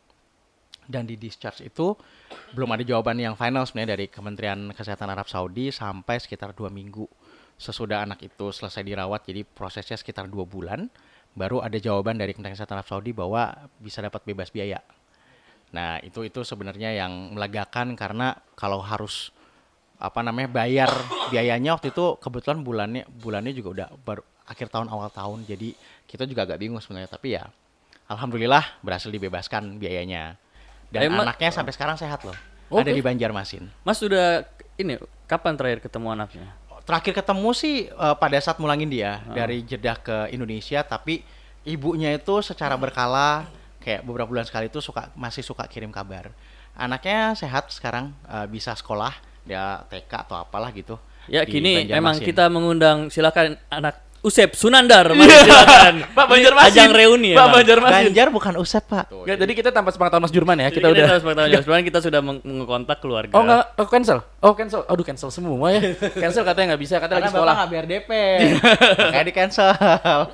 dan 0.88 1.06
di 1.06 1.14
discharge 1.14 1.62
itu 1.62 1.94
belum 2.52 2.74
ada 2.74 2.82
jawaban 2.82 3.18
yang 3.20 3.38
final 3.38 3.62
sebenarnya 3.62 3.94
dari 3.98 4.06
Kementerian 4.10 4.72
Kesehatan 4.74 5.08
Arab 5.08 5.30
Saudi 5.30 5.70
sampai 5.70 6.18
sekitar 6.18 6.52
dua 6.52 6.68
minggu 6.68 7.06
sesudah 7.62 8.02
anak 8.02 8.26
itu 8.26 8.50
selesai 8.50 8.82
dirawat. 8.82 9.22
Jadi 9.22 9.46
prosesnya 9.46 9.94
sekitar 9.94 10.26
dua 10.26 10.42
bulan 10.42 10.90
baru 11.32 11.64
ada 11.64 11.76
jawaban 11.80 12.20
dari 12.20 12.36
Kementerian 12.36 12.56
Kesehatan 12.56 12.80
Arab 12.80 12.88
Saudi 12.88 13.10
bahwa 13.16 13.52
bisa 13.80 14.04
dapat 14.04 14.20
bebas 14.28 14.52
biaya. 14.52 14.84
Nah 15.72 15.96
itu 16.04 16.20
itu 16.28 16.44
sebenarnya 16.44 16.92
yang 16.92 17.32
melegakan 17.32 17.96
karena 17.96 18.36
kalau 18.52 18.84
harus 18.84 19.32
apa 20.02 20.20
namanya 20.20 20.50
bayar 20.50 20.90
biayanya 21.30 21.78
waktu 21.78 21.94
itu 21.94 22.18
kebetulan 22.18 22.60
bulannya 22.60 23.06
bulannya 23.06 23.54
juga 23.54 23.68
udah 23.70 23.88
baru 24.02 24.22
akhir 24.44 24.68
tahun 24.68 24.92
awal 24.92 25.08
tahun. 25.08 25.48
Jadi 25.48 25.72
kita 26.04 26.28
juga 26.28 26.44
agak 26.44 26.60
bingung 26.60 26.82
sebenarnya. 26.84 27.08
Tapi 27.08 27.40
ya 27.40 27.48
alhamdulillah 28.12 28.84
berhasil 28.84 29.08
dibebaskan 29.08 29.80
biayanya. 29.80 30.36
Dan 30.92 31.08
Emang- 31.08 31.24
anaknya 31.24 31.48
sampai 31.48 31.72
sekarang 31.72 31.96
sehat 31.96 32.20
loh. 32.28 32.36
Oke. 32.72 32.88
ada 32.88 32.92
di 32.92 33.04
Banjarmasin. 33.04 33.68
Mas 33.84 34.00
sudah 34.00 34.48
ini 34.80 34.96
kapan 35.28 35.56
terakhir 35.56 35.84
ketemu 35.84 36.08
anaknya? 36.16 36.48
Terakhir 36.82 37.12
ketemu 37.22 37.50
sih 37.54 37.88
eh, 37.88 38.14
pada 38.18 38.38
saat 38.42 38.58
mulangin 38.58 38.90
dia 38.90 39.22
dari 39.30 39.62
Jeddah 39.62 39.96
ke 39.98 40.16
Indonesia 40.34 40.82
tapi 40.82 41.22
ibunya 41.62 42.10
itu 42.14 42.42
secara 42.42 42.74
berkala 42.74 43.46
kayak 43.82 44.06
beberapa 44.06 44.30
bulan 44.30 44.46
sekali 44.46 44.70
itu 44.70 44.78
suka 44.78 45.10
masih 45.14 45.42
suka 45.42 45.66
kirim 45.66 45.90
kabar. 45.90 46.30
Anaknya 46.74 47.34
sehat 47.38 47.70
sekarang 47.70 48.14
eh, 48.26 48.46
bisa 48.50 48.74
sekolah 48.74 49.14
dia 49.42 49.82
TK 49.90 50.12
atau 50.22 50.38
apalah 50.38 50.70
gitu 50.70 50.94
Ya 51.30 51.46
kini 51.46 51.86
emang 51.90 52.18
kita 52.18 52.50
mengundang 52.50 53.06
silakan 53.12 53.54
anak 53.70 54.02
Usep 54.22 54.54
Sunandar 54.54 55.10
mari 55.10 55.26
silakan. 55.28 55.94
Pak 56.16 56.26
Banjarmasin. 56.26 56.70
Ajang 56.70 56.90
reuni 56.90 57.34
ya. 57.34 57.42
Pak. 57.42 57.48
Banjarmasin. 57.52 58.02
Ganjar 58.06 58.28
bukan 58.30 58.54
Usep 58.54 58.84
pak 58.86 59.10
Nggak, 59.10 59.34
jadi 59.36 59.52
kita 59.52 59.70
tanpa 59.70 59.90
sepengetahuan 59.90 60.22
Mas 60.22 60.30
Jurman 60.30 60.56
ya, 60.56 60.70
Jadi 60.70 60.76
kita 60.78 60.86
udah. 60.88 61.04
tahu 61.04 61.18
sepengetahuan 61.18 61.50
Mas. 61.50 61.60
Sebenarnya 61.60 61.86
kita 61.86 62.00
sudah 62.00 62.20
meng- 62.22 62.42
mengontak 62.42 62.98
keluarga. 62.98 63.34
Oh 63.34 63.42
enggak, 63.42 63.64
oh 63.74 63.86
cancel. 63.86 64.18
Oh 64.38 64.54
cancel. 64.54 64.80
Aduh 64.86 65.02
cancel 65.02 65.28
semua 65.28 65.66
ya. 65.68 65.82
Cancel 66.12 66.42
katanya 66.42 66.66
nggak 66.72 66.82
bisa, 66.82 66.94
katanya 66.96 67.18
karena 67.18 67.18
lagi 67.18 67.26
bapak 67.26 67.34
sekolah. 67.34 67.54
nggak 67.54 67.68
bayar 67.68 67.86
DP 67.88 68.10
makanya 69.04 69.26
di 69.26 69.34
cancel 69.34 69.68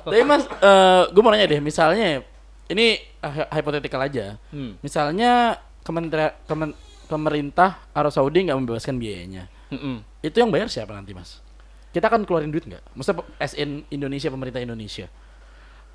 Tapi 0.05 0.21
Mas, 0.21 0.43
eh 0.45 1.01
gue 1.09 1.21
mau 1.21 1.31
nanya 1.33 1.47
deh, 1.47 1.59
misalnya 1.59 2.21
ini 2.67 2.87
eh, 3.01 3.33
hypothetical 3.49 3.99
aja. 3.99 4.37
Hmm. 4.49 4.77
Misalnya 4.79 5.57
kementerian 5.81 6.37
kemen- 6.45 6.77
pemerintah 7.09 7.81
Arab 7.89 8.13
Saudi 8.13 8.45
nggak 8.45 8.53
membebaskan 8.55 8.95
biayanya. 8.95 9.49
Mm-mm. 9.69 10.05
Itu 10.21 10.37
yang 10.37 10.49
bayar 10.49 10.69
siapa 10.69 10.93
nanti, 10.93 11.11
Mas? 11.11 11.41
Kita 11.89 12.07
kan 12.07 12.21
keluarin 12.25 12.53
duit 12.53 12.69
nggak? 12.69 12.93
Maksudnya 12.93 13.25
as 13.41 13.57
in 13.57 13.85
Indonesia 13.89 14.29
pemerintah 14.29 14.61
Indonesia. 14.61 15.09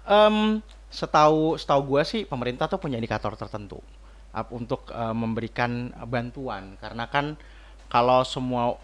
Em, 0.04 0.60
setahu 0.90 1.56
setahu 1.56 1.80
gue 1.96 2.02
sih 2.04 2.22
pemerintah 2.26 2.68
tuh 2.68 2.82
punya 2.82 2.98
indikator 2.98 3.34
tertentu 3.38 3.78
untuk 4.50 4.90
eh, 4.90 5.14
memberikan 5.14 5.94
bantuan. 6.06 6.74
Karena 6.82 7.06
kan 7.06 7.38
kalau 7.86 8.26
semua 8.26 8.74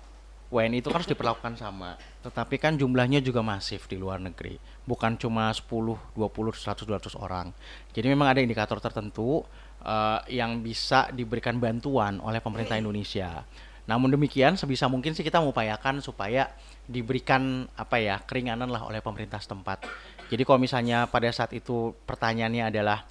WNI 0.50 0.82
itu 0.82 0.90
kan 0.90 0.98
harus 1.02 1.10
diperlakukan 1.10 1.54
sama 1.54 1.94
tetapi 2.20 2.60
kan 2.60 2.76
jumlahnya 2.76 3.24
juga 3.24 3.40
masif 3.40 3.88
di 3.88 3.96
luar 3.96 4.20
negeri. 4.20 4.60
Bukan 4.84 5.16
cuma 5.16 5.48
10, 5.48 5.64
20, 6.12 6.18
100, 6.18 6.84
200 6.84 7.16
orang. 7.16 7.48
Jadi 7.96 8.06
memang 8.12 8.28
ada 8.28 8.44
indikator 8.44 8.76
tertentu 8.76 9.40
eh, 9.80 10.20
yang 10.36 10.60
bisa 10.60 11.08
diberikan 11.14 11.56
bantuan 11.56 12.20
oleh 12.20 12.44
pemerintah 12.44 12.76
Indonesia. 12.76 13.40
Namun 13.88 14.12
demikian 14.12 14.54
sebisa 14.60 14.86
mungkin 14.86 15.16
sih 15.16 15.24
kita 15.24 15.40
mengupayakan 15.40 16.04
supaya 16.04 16.52
diberikan 16.86 17.66
apa 17.76 18.00
ya 18.00 18.18
keringanan 18.22 18.68
lah 18.70 18.86
oleh 18.86 19.00
pemerintah 19.04 19.38
setempat. 19.42 19.84
Jadi 20.30 20.42
kalau 20.46 20.62
misalnya 20.62 21.10
pada 21.10 21.26
saat 21.34 21.50
itu 21.52 21.92
pertanyaannya 22.06 22.70
adalah 22.70 23.02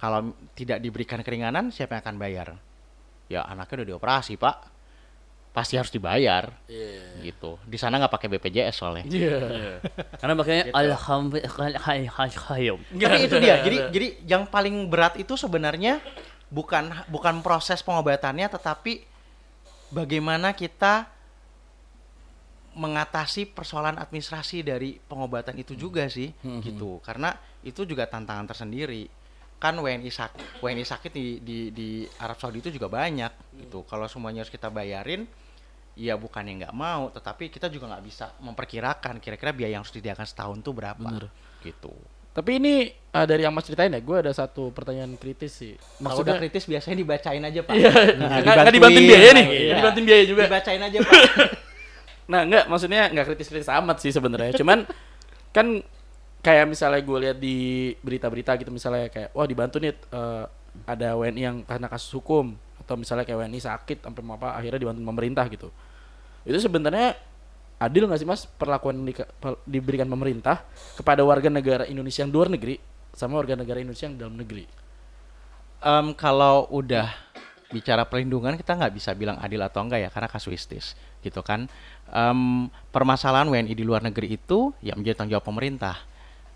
kalau 0.00 0.32
tidak 0.56 0.80
diberikan 0.80 1.20
keringanan 1.20 1.68
siapa 1.68 1.96
yang 1.96 2.02
akan 2.02 2.16
bayar? 2.16 2.48
Ya 3.28 3.44
anaknya 3.44 3.84
udah 3.84 3.88
dioperasi 3.94 4.40
pak, 4.40 4.56
pasti 5.52 5.76
harus 5.76 5.92
dibayar. 5.92 6.48
Gitu. 7.20 7.60
Di 7.66 7.76
sana 7.76 8.00
nggak 8.00 8.12
pakai 8.14 8.28
BPJS 8.32 8.74
soalnya. 8.80 9.04
Iya. 9.06 9.38
Karena 10.16 10.34
makanya 10.38 10.64
Gitu. 10.70 10.76
alhamdulillah. 10.76 11.50
Tapi 12.88 13.18
itu 13.26 13.36
dia. 13.42 13.60
Jadi 13.60 13.76
jadi 13.92 14.08
yang 14.24 14.48
paling 14.48 14.88
berat 14.88 15.18
itu 15.20 15.36
sebenarnya 15.36 16.00
bukan 16.50 16.90
bukan 17.12 17.44
proses 17.44 17.84
pengobatannya, 17.84 18.48
tetapi 18.50 19.04
bagaimana 19.92 20.54
kita 20.54 21.06
mengatasi 22.70 23.50
persoalan 23.50 23.98
administrasi 23.98 24.62
dari 24.62 24.96
pengobatan 24.96 25.58
itu 25.58 25.74
juga 25.74 26.06
sih, 26.06 26.30
gitu. 26.62 27.02
Karena 27.02 27.34
itu 27.60 27.82
juga 27.82 28.06
tantangan 28.06 28.46
tersendiri. 28.46 29.10
Kan 29.60 29.76
WNI 29.76 30.08
sakit, 30.08 30.64
WNI 30.64 30.84
sakit 30.84 31.12
di, 31.12 31.26
di 31.38 31.58
di 31.68 31.88
Arab 32.16 32.40
Saudi 32.40 32.64
itu 32.64 32.70
juga 32.70 32.88
banyak, 32.88 33.60
gitu. 33.60 33.84
Kalau 33.84 34.08
semuanya 34.08 34.40
harus 34.40 34.48
kita 34.48 34.72
bayarin, 34.72 35.28
ya 35.92 36.16
bukannya 36.16 36.64
nggak 36.64 36.74
mau, 36.74 37.12
tetapi 37.12 37.52
kita 37.52 37.68
juga 37.68 37.90
nggak 37.92 38.04
bisa 38.06 38.32
memperkirakan 38.40 39.20
kira-kira 39.20 39.52
biaya 39.52 39.76
yang 39.76 39.82
harus 39.84 39.92
disediakan 39.92 40.24
setahun 40.24 40.58
tuh 40.64 40.72
berapa, 40.72 40.96
Bener. 40.96 41.28
gitu. 41.60 41.92
Tapi 42.30 42.62
ini 42.62 42.74
eh, 42.88 43.26
dari 43.26 43.42
yang 43.42 43.50
Mas 43.52 43.66
ceritain 43.66 43.90
ya, 43.90 43.98
gue 44.00 44.16
ada 44.16 44.30
satu 44.30 44.70
pertanyaan 44.70 45.18
kritis 45.18 45.50
sih. 45.50 45.74
Kalau 45.98 46.22
udah 46.22 46.38
kritis 46.38 46.64
biasanya 46.64 46.96
dibacain 46.96 47.42
aja 47.42 47.60
pak. 47.60 47.74
Iya, 47.74 47.90
Nah, 48.22 48.38
nggak 48.40 48.70
dibantuin 48.72 49.04
biaya 49.04 49.30
nih, 49.34 49.46
Iya. 49.50 49.74
dibantuin 49.82 50.06
biaya 50.06 50.24
juga. 50.24 50.42
Dibacain 50.46 50.80
aja 50.80 50.98
pak. 51.02 51.20
Nah, 52.30 52.46
enggak, 52.46 52.70
maksudnya 52.70 53.10
enggak 53.10 53.34
kritis-kritis 53.34 53.66
amat 53.66 53.98
sih 53.98 54.14
sebenarnya. 54.14 54.54
Cuman 54.54 54.86
kan 55.50 55.82
kayak 56.40 56.70
misalnya 56.70 57.02
gue 57.02 57.18
lihat 57.18 57.38
di 57.42 57.92
berita-berita 58.00 58.56
gitu 58.56 58.70
misalnya 58.72 59.12
kayak 59.12 59.34
wah 59.36 59.44
dibantu 59.44 59.76
nih 59.76 59.92
eh, 59.92 60.44
ada 60.86 61.18
WNI 61.18 61.42
yang 61.42 61.56
karena 61.66 61.90
kasus 61.90 62.08
hukum 62.16 62.56
atau 62.80 62.94
misalnya 62.96 63.26
kayak 63.26 63.44
WNI 63.44 63.60
sakit 63.60 63.98
sampai 64.06 64.22
apa 64.24 64.48
akhirnya 64.56 64.80
dibantu 64.80 65.02
pemerintah 65.02 65.44
gitu. 65.50 65.68
Itu 66.46 66.58
sebenarnya 66.62 67.18
adil 67.82 68.06
nggak 68.06 68.20
sih 68.22 68.28
Mas 68.28 68.46
perlakuan 68.46 69.02
di- 69.02 69.16
diberikan 69.66 70.06
pemerintah 70.06 70.62
kepada 70.96 71.26
warga 71.26 71.50
negara 71.50 71.84
Indonesia 71.84 72.22
yang 72.22 72.32
luar 72.32 72.48
negeri 72.48 72.78
sama 73.10 73.42
warga 73.42 73.58
negara 73.58 73.82
Indonesia 73.82 74.06
yang 74.06 74.16
dalam 74.16 74.38
negeri? 74.38 74.64
Em, 75.80 76.06
kalau 76.14 76.70
udah 76.70 77.10
bicara 77.72 78.06
perlindungan 78.06 78.54
kita 78.54 78.76
nggak 78.76 78.92
bisa 78.94 79.10
bilang 79.14 79.38
adil 79.40 79.62
atau 79.62 79.82
enggak 79.82 80.00
ya 80.02 80.10
karena 80.10 80.28
kasuistis 80.28 80.98
gitu 81.20 81.40
kan. 81.44 81.68
Em, 82.10 82.68
permasalahan 82.90 83.46
WNI 83.48 83.72
di 83.72 83.84
luar 83.84 84.02
negeri 84.02 84.36
itu 84.36 84.72
ya 84.84 84.96
menjadi 84.96 85.20
tanggung 85.22 85.38
jawab 85.38 85.46
pemerintah. 85.46 85.96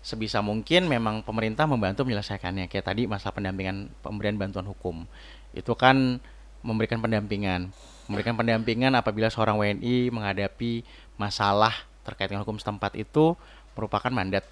Sebisa 0.05 0.43
mungkin 0.45 0.85
memang 0.85 1.25
pemerintah 1.25 1.65
membantu 1.65 2.05
menyelesaikannya. 2.05 2.69
Kayak 2.69 2.93
tadi 2.93 3.09
masalah 3.09 3.33
pendampingan 3.33 3.89
pemberian 4.05 4.37
bantuan 4.37 4.69
hukum 4.69 5.09
itu 5.55 5.73
kan 5.73 6.19
memberikan 6.65 6.99
pendampingan, 6.99 7.71
memberikan 8.09 8.35
pendampingan 8.35 8.93
apabila 8.97 9.31
seorang 9.31 9.55
WNI 9.61 10.11
menghadapi 10.11 10.83
masalah 11.15 11.73
terkait 12.05 12.29
dengan 12.29 12.43
hukum 12.43 12.59
setempat 12.59 12.97
itu 12.99 13.33
merupakan 13.73 14.11
mandat 14.13 14.43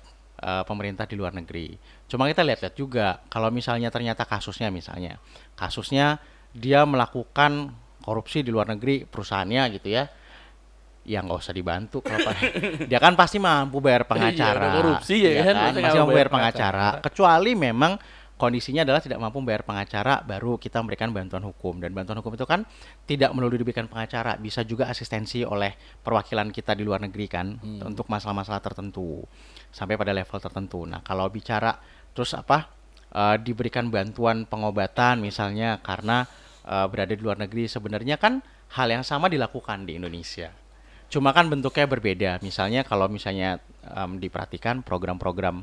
eh, 0.42 0.64
pemerintah 0.66 1.06
di 1.06 1.18
luar 1.20 1.36
negeri. 1.36 1.76
Cuma 2.08 2.26
kita 2.30 2.42
lihat-lihat 2.42 2.76
juga 2.78 3.22
kalau 3.28 3.50
misalnya 3.50 3.90
ternyata 3.90 4.24
kasusnya 4.24 4.70
misalnya 4.70 5.18
kasusnya 5.58 6.22
dia 6.54 6.86
melakukan 6.86 7.74
korupsi 8.04 8.44
di 8.44 8.52
luar 8.52 8.68
negeri 8.76 9.08
perusahaannya 9.08 9.64
gitu 9.80 9.88
ya. 9.90 10.04
Ya 11.04 11.20
nggak 11.20 11.40
usah 11.40 11.52
dibantu 11.52 12.00
kalau 12.00 12.32
dia 12.92 13.00
kan 13.00 13.16
pasti 13.16 13.36
mampu 13.36 13.84
bayar 13.84 14.08
pengacara. 14.08 14.56
udah 14.56 14.72
korupsi 14.80 15.20
ya 15.20 15.32
Iya 15.36 15.44
kan, 15.52 15.56
kan? 15.56 15.72
Masih 15.80 16.00
mampu 16.00 16.16
bayar 16.16 16.30
bayar 16.30 16.30
pengacara. 16.32 16.88
Kecuali 17.04 17.52
memang 17.60 17.92
kondisinya 18.44 18.84
adalah 18.84 19.00
tidak 19.00 19.22
mampu 19.22 19.40
bayar 19.46 19.64
pengacara 19.64 20.20
baru 20.26 20.60
kita 20.60 20.82
memberikan 20.82 21.16
bantuan 21.16 21.48
hukum 21.48 21.80
dan 21.80 21.96
bantuan 21.96 22.20
hukum 22.20 22.36
itu 22.36 22.44
kan 22.44 22.68
tidak 23.08 23.32
melulu 23.32 23.56
diberikan 23.56 23.88
pengacara 23.88 24.36
bisa 24.36 24.68
juga 24.68 24.92
asistensi 24.92 25.48
oleh 25.48 25.72
perwakilan 26.04 26.52
kita 26.52 26.76
di 26.76 26.84
luar 26.84 27.00
negeri 27.06 27.26
kan 27.32 27.56
untuk 27.86 28.10
masalah-masalah 28.10 28.60
tertentu 28.60 29.24
sampai 29.72 29.96
pada 29.96 30.12
level 30.12 30.40
tertentu 30.44 30.84
nah 30.84 31.00
kalau 31.06 31.30
bicara 31.32 31.78
terus 32.12 32.36
apa 32.36 32.68
eh, 33.16 33.38
diberikan 33.40 33.88
bantuan 33.88 34.44
pengobatan 34.44 35.24
misalnya 35.24 35.80
karena 35.80 36.26
eh, 36.66 36.88
berada 36.88 37.14
di 37.14 37.22
luar 37.22 37.38
negeri 37.40 37.68
sebenarnya 37.68 38.18
kan 38.20 38.40
hal 38.74 38.88
yang 38.90 39.06
sama 39.06 39.30
dilakukan 39.30 39.86
di 39.86 40.00
Indonesia. 40.00 40.52
Cuma 41.14 41.30
kan 41.30 41.46
bentuknya 41.46 41.86
berbeda. 41.86 42.32
Misalnya 42.42 42.82
kalau 42.82 43.06
misalnya 43.06 43.62
em, 43.86 44.18
diperhatikan 44.18 44.82
program-program 44.82 45.62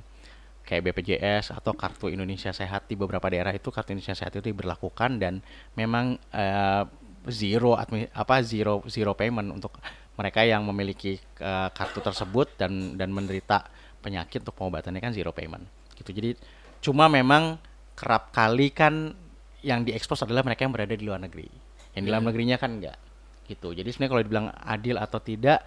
kayak 0.62 0.94
BPJS 0.94 1.50
atau 1.58 1.74
Kartu 1.74 2.06
Indonesia 2.06 2.54
Sehat 2.54 2.86
di 2.86 2.94
beberapa 2.94 3.26
daerah 3.26 3.50
itu 3.50 3.74
Kartu 3.74 3.90
Indonesia 3.90 4.14
Sehat 4.14 4.38
itu 4.38 4.46
diberlakukan 4.54 5.18
dan 5.18 5.42
memang 5.74 6.22
eh, 6.30 6.86
zero 7.26 7.74
apa 7.76 8.34
zero 8.46 8.86
zero 8.86 9.12
payment 9.18 9.50
untuk 9.50 9.82
mereka 10.14 10.46
yang 10.46 10.62
memiliki 10.70 11.18
eh, 11.18 11.68
kartu 11.74 11.98
tersebut 11.98 12.54
dan 12.54 12.94
dan 12.94 13.10
menderita 13.10 13.66
penyakit 13.98 14.46
untuk 14.46 14.54
pengobatannya 14.54 15.02
kan 15.02 15.10
zero 15.10 15.34
payment 15.34 15.66
gitu. 15.98 16.14
Jadi 16.14 16.38
cuma 16.78 17.10
memang 17.10 17.58
kerap 17.98 18.30
kali 18.30 18.70
kan 18.70 19.12
yang 19.60 19.84
diekspos 19.84 20.22
adalah 20.22 20.40
mereka 20.40 20.64
yang 20.64 20.72
berada 20.72 20.92
di 20.92 21.04
luar 21.04 21.20
negeri. 21.20 21.48
Yang 21.92 22.02
di 22.02 22.08
dalam 22.08 22.24
negerinya 22.24 22.56
kan 22.56 22.80
enggak 22.80 22.96
gitu. 23.44 23.74
Jadi 23.74 23.88
sebenarnya 23.90 24.10
kalau 24.10 24.22
dibilang 24.22 24.46
adil 24.54 24.94
atau 24.94 25.18
tidak, 25.18 25.58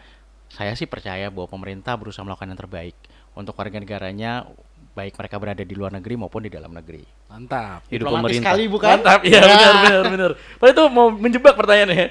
saya 0.48 0.72
sih 0.74 0.88
percaya 0.88 1.28
bahwa 1.28 1.52
pemerintah 1.52 2.00
berusaha 2.00 2.24
melakukan 2.24 2.48
yang 2.48 2.60
terbaik 2.60 2.96
untuk 3.34 3.52
warga 3.54 3.76
negaranya 3.76 4.48
baik 4.94 5.18
mereka 5.18 5.36
berada 5.36 5.64
di 5.66 5.74
luar 5.74 5.92
negeri 5.92 6.16
maupun 6.16 6.46
di 6.46 6.52
dalam 6.54 6.72
negeri. 6.72 7.04
Mantap. 7.28 7.84
Hidup 7.90 8.08
Diplomatis 8.08 8.24
pemerintah. 8.40 8.44
sekali 8.54 8.64
bukan? 8.70 8.90
Mantap. 8.94 9.20
Iya 9.26 9.36
Ya. 9.36 9.44
benar 9.44 9.74
benar 9.76 10.04
benar. 10.08 10.32
Padahal 10.56 10.74
itu 10.74 10.84
mau 10.88 11.08
menjebak 11.12 11.54
pertanyaannya. 11.58 12.08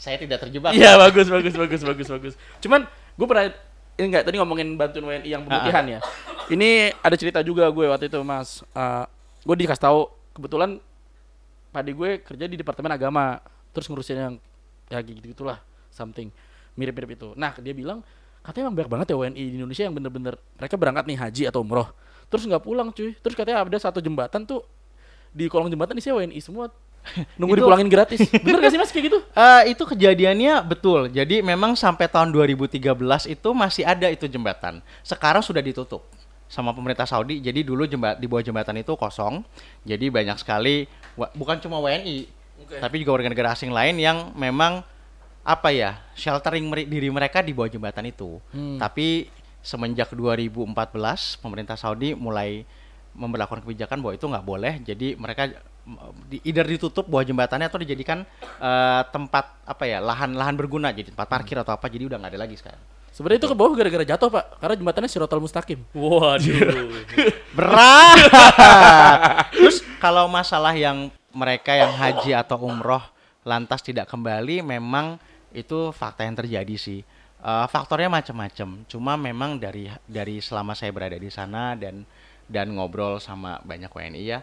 Saya 0.00 0.16
tidak 0.16 0.38
terjebak. 0.40 0.72
Iya 0.72 0.96
bagus 0.96 1.26
bagus 1.28 1.52
bagus 1.52 1.80
bagus 1.84 2.08
bagus. 2.08 2.34
Cuman 2.58 2.88
gue 2.88 3.26
pernah 3.28 3.44
ini 4.00 4.06
enggak 4.08 4.24
tadi 4.24 4.40
ngomongin 4.40 4.78
bantuan 4.80 5.04
WNI 5.04 5.28
yang 5.28 5.42
pemutihan 5.44 5.84
ya. 5.84 5.98
Ini 6.48 6.96
ada 6.96 7.16
cerita 7.20 7.44
juga 7.44 7.68
gue 7.68 7.84
waktu 7.84 8.08
itu 8.08 8.16
Mas. 8.24 8.64
Eh, 8.72 9.04
gue 9.44 9.56
dikasih 9.58 9.82
tahu 9.84 10.08
kebetulan 10.32 10.80
padi 11.70 11.94
gue 11.94 12.20
kerja 12.20 12.44
di 12.50 12.58
departemen 12.58 12.90
agama 12.90 13.38
terus 13.70 13.86
ngurusin 13.86 14.18
yang 14.18 14.34
ya 14.90 14.98
gitu 15.02 15.22
gitulah 15.22 15.62
something 15.94 16.30
mirip-mirip 16.74 17.14
itu. 17.14 17.28
Nah 17.38 17.54
dia 17.58 17.74
bilang 17.74 18.02
katanya 18.42 18.70
emang 18.70 18.76
banyak 18.82 18.90
banget 18.90 19.06
ya 19.12 19.16
WNI 19.16 19.42
di 19.42 19.56
Indonesia 19.58 19.84
yang 19.86 19.94
bener-bener 19.94 20.34
mereka 20.58 20.74
berangkat 20.74 21.04
nih 21.06 21.18
haji 21.18 21.42
atau 21.46 21.60
umroh 21.62 21.88
terus 22.26 22.42
nggak 22.46 22.62
pulang 22.62 22.90
cuy. 22.90 23.14
Terus 23.18 23.34
katanya 23.38 23.62
ada 23.62 23.78
satu 23.78 24.02
jembatan 24.02 24.42
tuh 24.46 24.62
di 25.30 25.46
kolong 25.46 25.70
jembatan 25.70 25.94
isinya 25.98 26.18
WNI 26.18 26.40
semua 26.42 26.70
nunggu 27.40 27.54
Itu- 27.56 27.64
dipulangin 27.64 27.88
gratis. 27.88 28.18
Bener 28.44 28.60
gak 28.60 28.70
sih 28.74 28.80
mas 28.82 28.92
kayak 28.92 29.04
gitu? 29.08 29.18
Eh, 29.32 29.62
itu 29.72 29.82
kejadiannya 29.88 30.60
betul. 30.68 31.08
Jadi 31.08 31.40
memang 31.40 31.72
sampai 31.72 32.10
tahun 32.10 32.28
2013 32.28 32.76
itu 33.24 33.48
masih 33.56 33.88
ada 33.88 34.10
itu 34.12 34.28
jembatan. 34.28 34.84
Sekarang 35.00 35.40
sudah 35.40 35.64
ditutup 35.64 36.04
sama 36.50 36.74
pemerintah 36.74 37.06
Saudi. 37.06 37.38
Jadi 37.38 37.62
dulu 37.62 37.86
jembat 37.86 38.18
di 38.18 38.26
bawah 38.26 38.42
jembatan 38.42 38.82
itu 38.82 38.98
kosong. 38.98 39.46
Jadi 39.86 40.10
banyak 40.10 40.34
sekali 40.42 40.90
bukan 41.14 41.62
cuma 41.62 41.78
WNI, 41.78 42.26
Oke. 42.66 42.76
tapi 42.82 42.98
juga 42.98 43.14
warga 43.14 43.30
negara 43.30 43.54
asing 43.54 43.70
lain 43.70 44.02
yang 44.02 44.34
memang 44.34 44.82
apa 45.40 45.72
ya 45.72 46.02
sheltering 46.18 46.68
diri 46.90 47.08
mereka 47.08 47.40
di 47.40 47.54
bawah 47.54 47.70
jembatan 47.70 48.10
itu. 48.10 48.42
Hmm. 48.50 48.82
Tapi 48.82 49.30
semenjak 49.62 50.10
2014 50.10 50.74
pemerintah 51.38 51.78
Saudi 51.78 52.18
mulai 52.18 52.66
memperlakukan 53.14 53.62
kebijakan 53.62 54.02
bahwa 54.02 54.14
itu 54.18 54.26
nggak 54.26 54.46
boleh. 54.46 54.74
Jadi 54.82 55.14
mereka 55.14 55.54
di, 56.28 56.38
either 56.44 56.66
ditutup 56.66 57.06
bawah 57.06 57.24
jembatannya 57.24 57.66
atau 57.70 57.80
dijadikan 57.80 58.26
eh, 58.58 59.02
tempat 59.14 59.64
apa 59.64 59.84
ya 59.86 59.98
lahan-lahan 60.02 60.54
berguna 60.58 60.90
jadi 60.90 61.14
tempat 61.14 61.30
parkir 61.30 61.56
atau 61.62 61.78
apa. 61.78 61.86
Jadi 61.86 62.10
udah 62.10 62.18
nggak 62.18 62.32
ada 62.34 62.40
lagi 62.42 62.58
sekarang. 62.58 62.82
Sebenarnya 63.20 63.44
itu 63.44 63.52
ke 63.52 63.58
bawah 63.60 63.76
gara-gara 63.76 64.00
jatuh 64.00 64.32
pak, 64.32 64.44
karena 64.64 64.74
jembatannya 64.80 65.10
Sirotol 65.12 65.44
Mustaqim. 65.44 65.84
Waduh. 65.92 66.88
Berat. 67.60 68.16
Terus 69.52 69.84
kalau 70.00 70.24
masalah 70.24 70.72
yang 70.72 71.12
mereka 71.36 71.76
yang 71.76 71.92
haji 71.92 72.32
atau 72.32 72.56
umroh 72.64 73.04
lantas 73.44 73.84
tidak 73.84 74.08
kembali, 74.08 74.64
memang 74.64 75.20
itu 75.52 75.92
fakta 75.92 76.24
yang 76.24 76.32
terjadi 76.32 76.80
sih. 76.80 77.04
Eh, 77.44 77.66
faktornya 77.68 78.08
macam-macam. 78.08 78.88
Cuma 78.88 79.20
memang 79.20 79.60
dari 79.60 79.92
dari 80.08 80.40
selama 80.40 80.72
saya 80.72 80.88
berada 80.88 81.20
di 81.20 81.28
sana 81.28 81.76
dan 81.76 82.08
dan 82.48 82.72
ngobrol 82.72 83.20
sama 83.20 83.60
banyak 83.60 83.92
WNI 83.92 84.22
ya, 84.24 84.40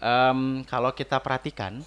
em, 0.00 0.64
kalau 0.64 0.96
kita 0.96 1.20
perhatikan 1.20 1.84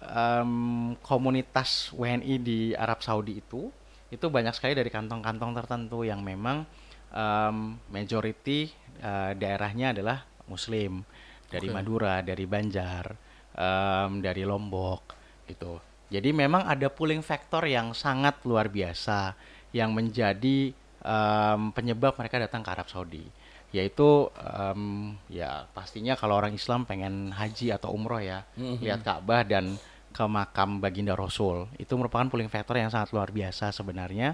em, 0.00 0.96
komunitas 1.04 1.92
WNI 1.92 2.34
di 2.40 2.60
Arab 2.72 3.04
Saudi 3.04 3.44
itu 3.44 3.68
itu 4.08 4.26
banyak 4.30 4.54
sekali 4.54 4.72
dari 4.74 4.88
kantong-kantong 4.88 5.52
tertentu 5.56 6.06
yang 6.06 6.22
memang 6.22 6.62
em, 7.10 7.74
majority 7.90 8.70
eh, 9.02 9.32
daerahnya 9.34 9.92
adalah 9.92 10.22
Muslim 10.46 11.02
dari 11.46 11.66
Oke. 11.70 11.74
Madura, 11.74 12.22
dari 12.22 12.46
Banjar, 12.46 13.14
em, 13.54 14.22
dari 14.22 14.42
Lombok 14.46 15.02
gitu. 15.46 15.78
Jadi 16.06 16.30
memang 16.30 16.62
ada 16.70 16.86
pooling 16.86 17.18
factor 17.22 17.66
yang 17.66 17.90
sangat 17.90 18.38
luar 18.46 18.70
biasa 18.70 19.34
yang 19.74 19.90
menjadi 19.90 20.70
em, 21.02 21.60
penyebab 21.74 22.14
mereka 22.14 22.38
datang 22.38 22.62
ke 22.62 22.70
Arab 22.70 22.86
Saudi 22.86 23.26
yaitu 23.74 24.30
em, 24.38 25.12
ya 25.28 25.66
pastinya 25.74 26.14
kalau 26.14 26.38
orang 26.38 26.54
Islam 26.54 26.86
pengen 26.86 27.34
haji 27.34 27.74
atau 27.74 27.90
umroh 27.92 28.22
ya 28.22 28.46
Mhm. 28.54 28.78
lihat 28.80 29.00
Ka'bah 29.02 29.42
dan 29.42 29.74
ke 30.16 30.24
makam 30.24 30.80
baginda 30.80 31.12
Rasul 31.12 31.68
itu 31.76 31.92
merupakan 31.92 32.24
pooling 32.24 32.48
factor 32.48 32.80
yang 32.80 32.88
sangat 32.88 33.12
luar 33.12 33.28
biasa 33.28 33.68
sebenarnya 33.68 34.32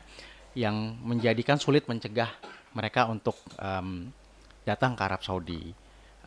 yang 0.54 0.94
menjadikan 1.02 1.58
sulit 1.58 1.90
mencegah 1.90 2.30
mereka 2.70 3.10
untuk 3.10 3.34
em, 3.58 4.14
datang 4.62 4.94
ke 4.94 5.02
Arab 5.02 5.26
Saudi. 5.26 5.74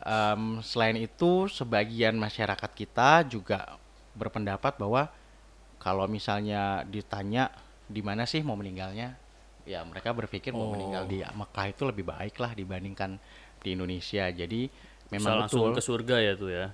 Em, 0.04 0.60
selain 0.60 1.00
itu 1.00 1.48
sebagian 1.48 2.12
masyarakat 2.20 2.70
kita 2.76 3.24
juga 3.24 3.80
berpendapat 4.12 4.76
bahwa 4.76 5.08
kalau 5.80 6.04
misalnya 6.04 6.84
ditanya 6.84 7.48
di 7.88 8.02
mana 8.04 8.26
sih 8.28 8.42
mau 8.42 8.58
meninggalnya, 8.58 9.14
ya 9.64 9.80
mereka 9.86 10.10
berpikir 10.12 10.50
mau 10.52 10.68
meninggal 10.74 11.06
Oh. 11.06 11.10
di 11.10 11.22
Mekah 11.22 11.66
itu 11.70 11.82
lebih 11.86 12.04
baik 12.04 12.36
lah 12.42 12.52
dibandingkan 12.52 13.16
di 13.62 13.72
Indonesia. 13.72 14.26
Jadi 14.28 14.68
Bisa 14.68 15.10
memang 15.16 15.46
langsung 15.46 15.70
betul. 15.70 15.76
ke 15.78 15.82
surga 15.82 16.16
ya 16.20 16.32
tuh 16.36 16.50
ya. 16.50 16.66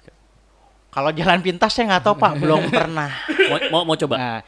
Kalau 0.93 1.09
jalan 1.11 1.41
pintas 1.41 1.73
saya 1.73 1.89
nggak 1.89 2.05
tahu 2.05 2.15
Pak, 2.15 2.33
belum 2.37 2.69
pernah. 2.75 3.09
Mau 3.49 3.59
mau, 3.73 3.83
mau 3.83 3.97
coba? 3.97 4.15
Nah, 4.15 4.39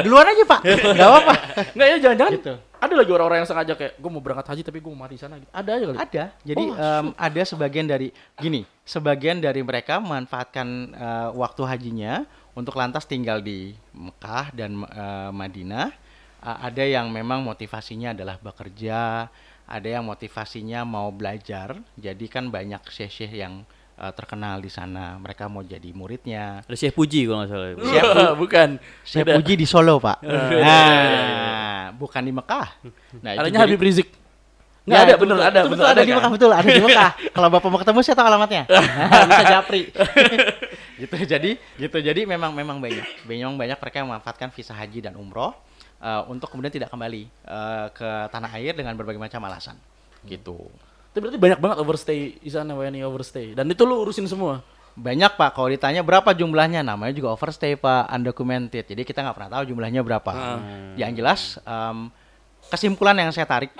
duluan 0.00 0.28
aja 0.28 0.44
Pak, 0.44 0.60
nggak 0.62 1.08
apa-apa. 1.08 1.34
Enggak 1.72 1.86
ya 1.88 1.96
jangan-jangan 1.98 2.32
Gitu. 2.36 2.54
ada 2.76 2.92
lagi 2.92 3.10
orang-orang 3.10 3.38
yang 3.40 3.48
sengaja 3.48 3.72
kayak 3.72 3.92
gue 3.94 4.10
mau 4.10 4.18
berangkat 4.18 4.46
haji 4.48 4.62
tapi 4.62 4.78
gue 4.78 4.90
mau 4.90 5.00
mati 5.00 5.16
di 5.16 5.22
sana 5.22 5.38
gitu. 5.38 5.48
Ada 5.48 5.70
aja 5.72 5.84
kali. 5.86 5.96
Ada. 5.96 6.24
Jadi 6.44 6.64
Oh, 6.66 6.76
em, 6.76 7.06
ada 7.16 7.40
sebagian 7.42 7.86
dari 7.86 8.08
gini, 8.36 8.60
sebagian 8.82 9.38
dari 9.38 9.62
mereka 9.62 9.96
memanfaatkan 9.96 10.68
eh, 10.92 11.28
waktu 11.32 11.62
hajinya 11.64 12.28
untuk 12.52 12.76
lantas 12.76 13.06
tinggal 13.06 13.40
di 13.40 13.72
Mekah 13.92 14.52
dan 14.52 14.82
eh, 14.82 15.30
Madinah. 15.30 15.88
A- 16.42 16.68
ada 16.68 16.82
yang 16.82 17.08
memang 17.08 17.40
motivasinya 17.40 18.12
adalah 18.12 18.36
bekerja, 18.36 19.30
ada 19.64 19.88
yang 19.88 20.04
motivasinya 20.04 20.82
mau 20.82 21.08
belajar. 21.08 21.78
Jadi 21.94 22.26
kan 22.26 22.50
banyak 22.50 22.82
syekh-syekh 22.84 23.40
yang 23.40 23.62
eh, 24.02 24.12
terkenal 24.12 24.58
di 24.58 24.66
sana. 24.66 25.14
Mereka 25.16 25.46
mau 25.46 25.62
jadi 25.62 25.86
muridnya. 25.90 26.66
Ada 26.66 26.74
Syekh 26.76 26.92
Puji 26.92 27.24
kalau 27.24 27.38
nggak 27.40 27.50
salah. 27.50 27.68
itu. 27.70 27.82
Syekh 27.86 28.02
bukan. 28.42 28.68
Syekh 29.02 29.24
Beda. 29.24 29.36
Puji 29.38 29.52
di 29.54 29.66
Solo, 29.66 29.96
Pak. 29.96 30.18
Beda. 30.20 30.58
Nah, 31.82 31.90
bukan 31.94 32.22
di 32.22 32.32
Mekah. 32.32 32.68
Nah, 33.20 33.30
itu 33.32 33.40
Adanya 33.40 33.58
jadi- 33.58 33.62
Habib 33.64 33.80
Rizik. 33.80 34.08
Ya, 34.82 34.86
Nggak 34.88 34.98
ada, 34.98 35.14
bener 35.14 35.36
betul. 35.36 35.46
ada, 35.46 35.60
Itu 35.62 35.62
bener 35.62 35.70
betul, 35.78 35.86
ada, 35.86 35.94
di 35.94 36.02
kan? 36.02 36.16
Mekah, 36.18 36.30
betul, 36.34 36.50
ada 36.50 36.66
di 36.68 36.82
Mekah. 36.86 37.10
Kalau 37.30 37.48
Bapak 37.48 37.68
mau 37.70 37.78
ketemu 37.78 37.98
saya 38.02 38.16
tahu 38.18 38.26
alamatnya. 38.26 38.62
Bisa 39.30 39.44
japri. 39.48 39.80
gitu. 40.98 41.14
Jadi, 41.22 41.50
gitu. 41.78 41.96
Jadi 41.98 42.20
memang 42.24 42.50
memang 42.50 42.78
banyak. 42.78 43.06
Memang 43.24 43.54
banyak 43.54 43.78
mereka 43.78 43.96
yang 43.98 44.08
memanfaatkan 44.10 44.50
visa 44.50 44.74
haji 44.74 44.98
dan 45.00 45.14
umroh 45.14 45.54
eh, 45.98 46.22
untuk 46.26 46.50
kemudian 46.50 46.70
tidak 46.72 46.90
kembali 46.90 47.22
eh, 47.30 47.86
ke 47.94 48.10
tanah 48.30 48.50
air 48.58 48.74
dengan 48.74 48.94
berbagai 48.94 49.22
macam 49.22 49.38
alasan. 49.46 49.78
Gitu. 50.22 50.58
Itu 51.12 51.20
berarti 51.20 51.36
banyak 51.36 51.60
banget 51.60 51.76
overstay 51.84 52.40
di 52.40 52.50
sana 52.50 52.72
WNI 52.72 53.04
overstay. 53.04 53.52
Dan 53.52 53.68
itu 53.68 53.84
lu 53.84 54.00
urusin 54.00 54.24
semua. 54.24 54.64
Banyak 54.96 55.36
Pak, 55.40 55.56
kalau 55.56 55.68
ditanya 55.72 56.04
berapa 56.04 56.32
jumlahnya, 56.36 56.84
namanya 56.84 57.12
juga 57.16 57.32
overstay 57.32 57.76
Pak, 57.76 58.12
undocumented. 58.12 58.84
Jadi 58.88 59.02
kita 59.04 59.24
nggak 59.24 59.36
pernah 59.36 59.50
tahu 59.60 59.72
jumlahnya 59.72 60.00
berapa. 60.04 60.32
Yang 60.96 61.12
jelas, 61.16 61.40
em, 61.64 62.08
kesimpulan 62.72 63.16
yang 63.16 63.28
saya 63.32 63.44
tarik 63.44 63.72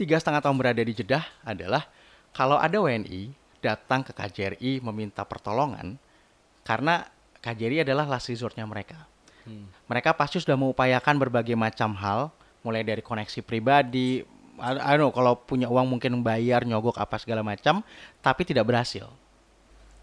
tiga 0.00 0.16
setengah 0.16 0.40
tahun 0.40 0.56
berada 0.56 0.80
di 0.80 0.92
Jeddah 0.96 1.24
adalah 1.44 1.84
kalau 2.32 2.56
ada 2.56 2.76
WNI 2.80 3.32
datang 3.58 4.06
ke 4.06 4.14
KJRI 4.14 4.80
meminta 4.80 5.26
pertolongan 5.26 5.98
karena 6.62 7.04
KJRI 7.44 7.82
adalah 7.82 8.08
last 8.08 8.30
resortnya 8.32 8.64
mereka. 8.64 9.04
Mereka 9.88 10.12
pasti 10.12 10.36
sudah 10.44 10.60
mengupayakan 10.60 11.16
berbagai 11.16 11.56
macam 11.56 11.96
hal, 11.96 12.28
mulai 12.60 12.84
dari 12.84 13.00
koneksi 13.00 13.40
pribadi, 13.40 14.20
I 14.58 14.76
I 14.78 14.92
don't 14.98 15.08
know, 15.08 15.12
kalau 15.14 15.38
punya 15.38 15.70
uang 15.70 15.86
mungkin 15.86 16.20
bayar, 16.22 16.66
nyogok 16.66 16.98
apa 16.98 17.16
segala 17.18 17.46
macam, 17.46 17.80
tapi 18.20 18.42
tidak 18.42 18.66
berhasil. 18.66 19.06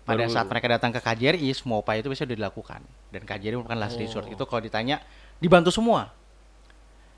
Pada 0.05 0.21
Baru- 0.25 0.33
saat 0.33 0.45
mereka 0.45 0.67
datang 0.69 0.93
ke 0.93 1.01
KJRI, 1.01 1.49
semua 1.57 1.81
upaya 1.81 1.99
itu 1.99 2.13
bisa 2.13 2.23
dilakukan. 2.29 2.79
Dan 3.09 3.25
KJRI 3.25 3.57
merupakan 3.57 3.79
last 3.79 3.97
resort. 3.97 4.29
Itu 4.29 4.45
kalau 4.45 4.61
ditanya, 4.61 5.01
dibantu 5.41 5.73
semua. 5.73 6.13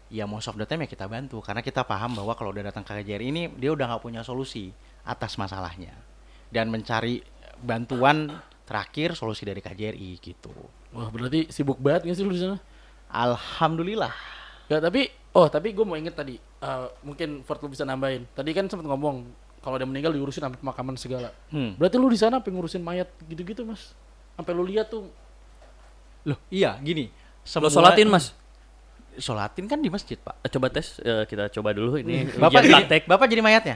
Ya 0.07 0.23
most 0.23 0.47
of 0.47 0.55
the 0.55 0.63
time 0.63 0.87
ya 0.87 0.89
kita 0.89 1.03
bantu. 1.03 1.43
Karena 1.43 1.59
kita 1.59 1.83
paham 1.83 2.15
bahwa 2.15 2.31
kalau 2.39 2.55
udah 2.55 2.71
datang 2.71 2.87
ke 2.87 2.95
KJRI 2.95 3.27
ini, 3.27 3.43
dia 3.59 3.75
udah 3.75 3.91
nggak 3.91 4.03
punya 4.03 4.23
solusi 4.23 4.71
atas 5.03 5.35
masalahnya. 5.35 5.93
dan 6.47 6.71
mencari 6.71 7.19
bantuan 7.59 8.31
terakhir 8.63 9.19
solusi 9.19 9.43
dari 9.43 9.59
KJRI 9.59 10.15
gitu. 10.23 10.47
Wah 10.95 11.11
berarti 11.11 11.51
sibuk 11.51 11.75
banget 11.75 12.07
nggak 12.07 12.15
sih 12.15 12.23
lu 12.23 12.31
di 12.31 12.39
sana? 12.39 12.55
Alhamdulillah. 13.11 14.15
Ya 14.71 14.79
tapi 14.79 15.11
oh 15.35 15.51
tapi 15.51 15.75
gue 15.75 15.83
mau 15.83 15.99
inget 15.99 16.15
tadi 16.15 16.39
eh, 16.63 16.87
mungkin 17.03 17.41
Ford 17.43 17.59
lu 17.61 17.69
bisa 17.71 17.83
nambahin. 17.83 18.25
Tadi 18.33 18.51
kan 18.53 18.65
sempat 18.69 18.87
ngomong 18.87 19.27
kalau 19.61 19.75
dia 19.75 19.87
meninggal 19.89 20.15
diurusin 20.15 20.45
sampai 20.45 20.59
pemakaman 20.61 20.95
segala. 20.95 21.29
Hmm. 21.51 21.75
Berarti 21.75 21.99
lu 21.99 22.07
di 22.07 22.19
sana 22.19 22.39
pengen 22.39 22.61
ngurusin 22.61 22.79
mayat 22.79 23.09
gitu-gitu 23.27 23.67
mas? 23.67 23.91
Sampai 24.37 24.53
lu 24.53 24.63
lihat 24.63 24.87
tuh 24.87 25.09
Loh, 26.27 26.39
iya 26.51 26.75
gini. 26.83 27.07
Lo 27.63 27.71
sholatin 27.71 28.11
mas? 28.11 28.35
Sholatin 29.17 29.65
kan 29.65 29.81
di 29.81 29.89
masjid, 29.89 30.13
Pak. 30.19 30.45
Eh, 30.45 30.49
Coba 30.51 30.69
tes, 30.69 31.01
eh, 31.01 31.25
kita 31.25 31.49
coba 31.49 31.73
dulu 31.73 31.97
ini. 31.97 32.29
Bapak 32.37 32.61
ujian 32.61 32.63
jadi, 32.69 32.73
praktek. 32.85 33.01
Bapak 33.09 33.25
jadi 33.31 33.41
mayatnya? 33.41 33.75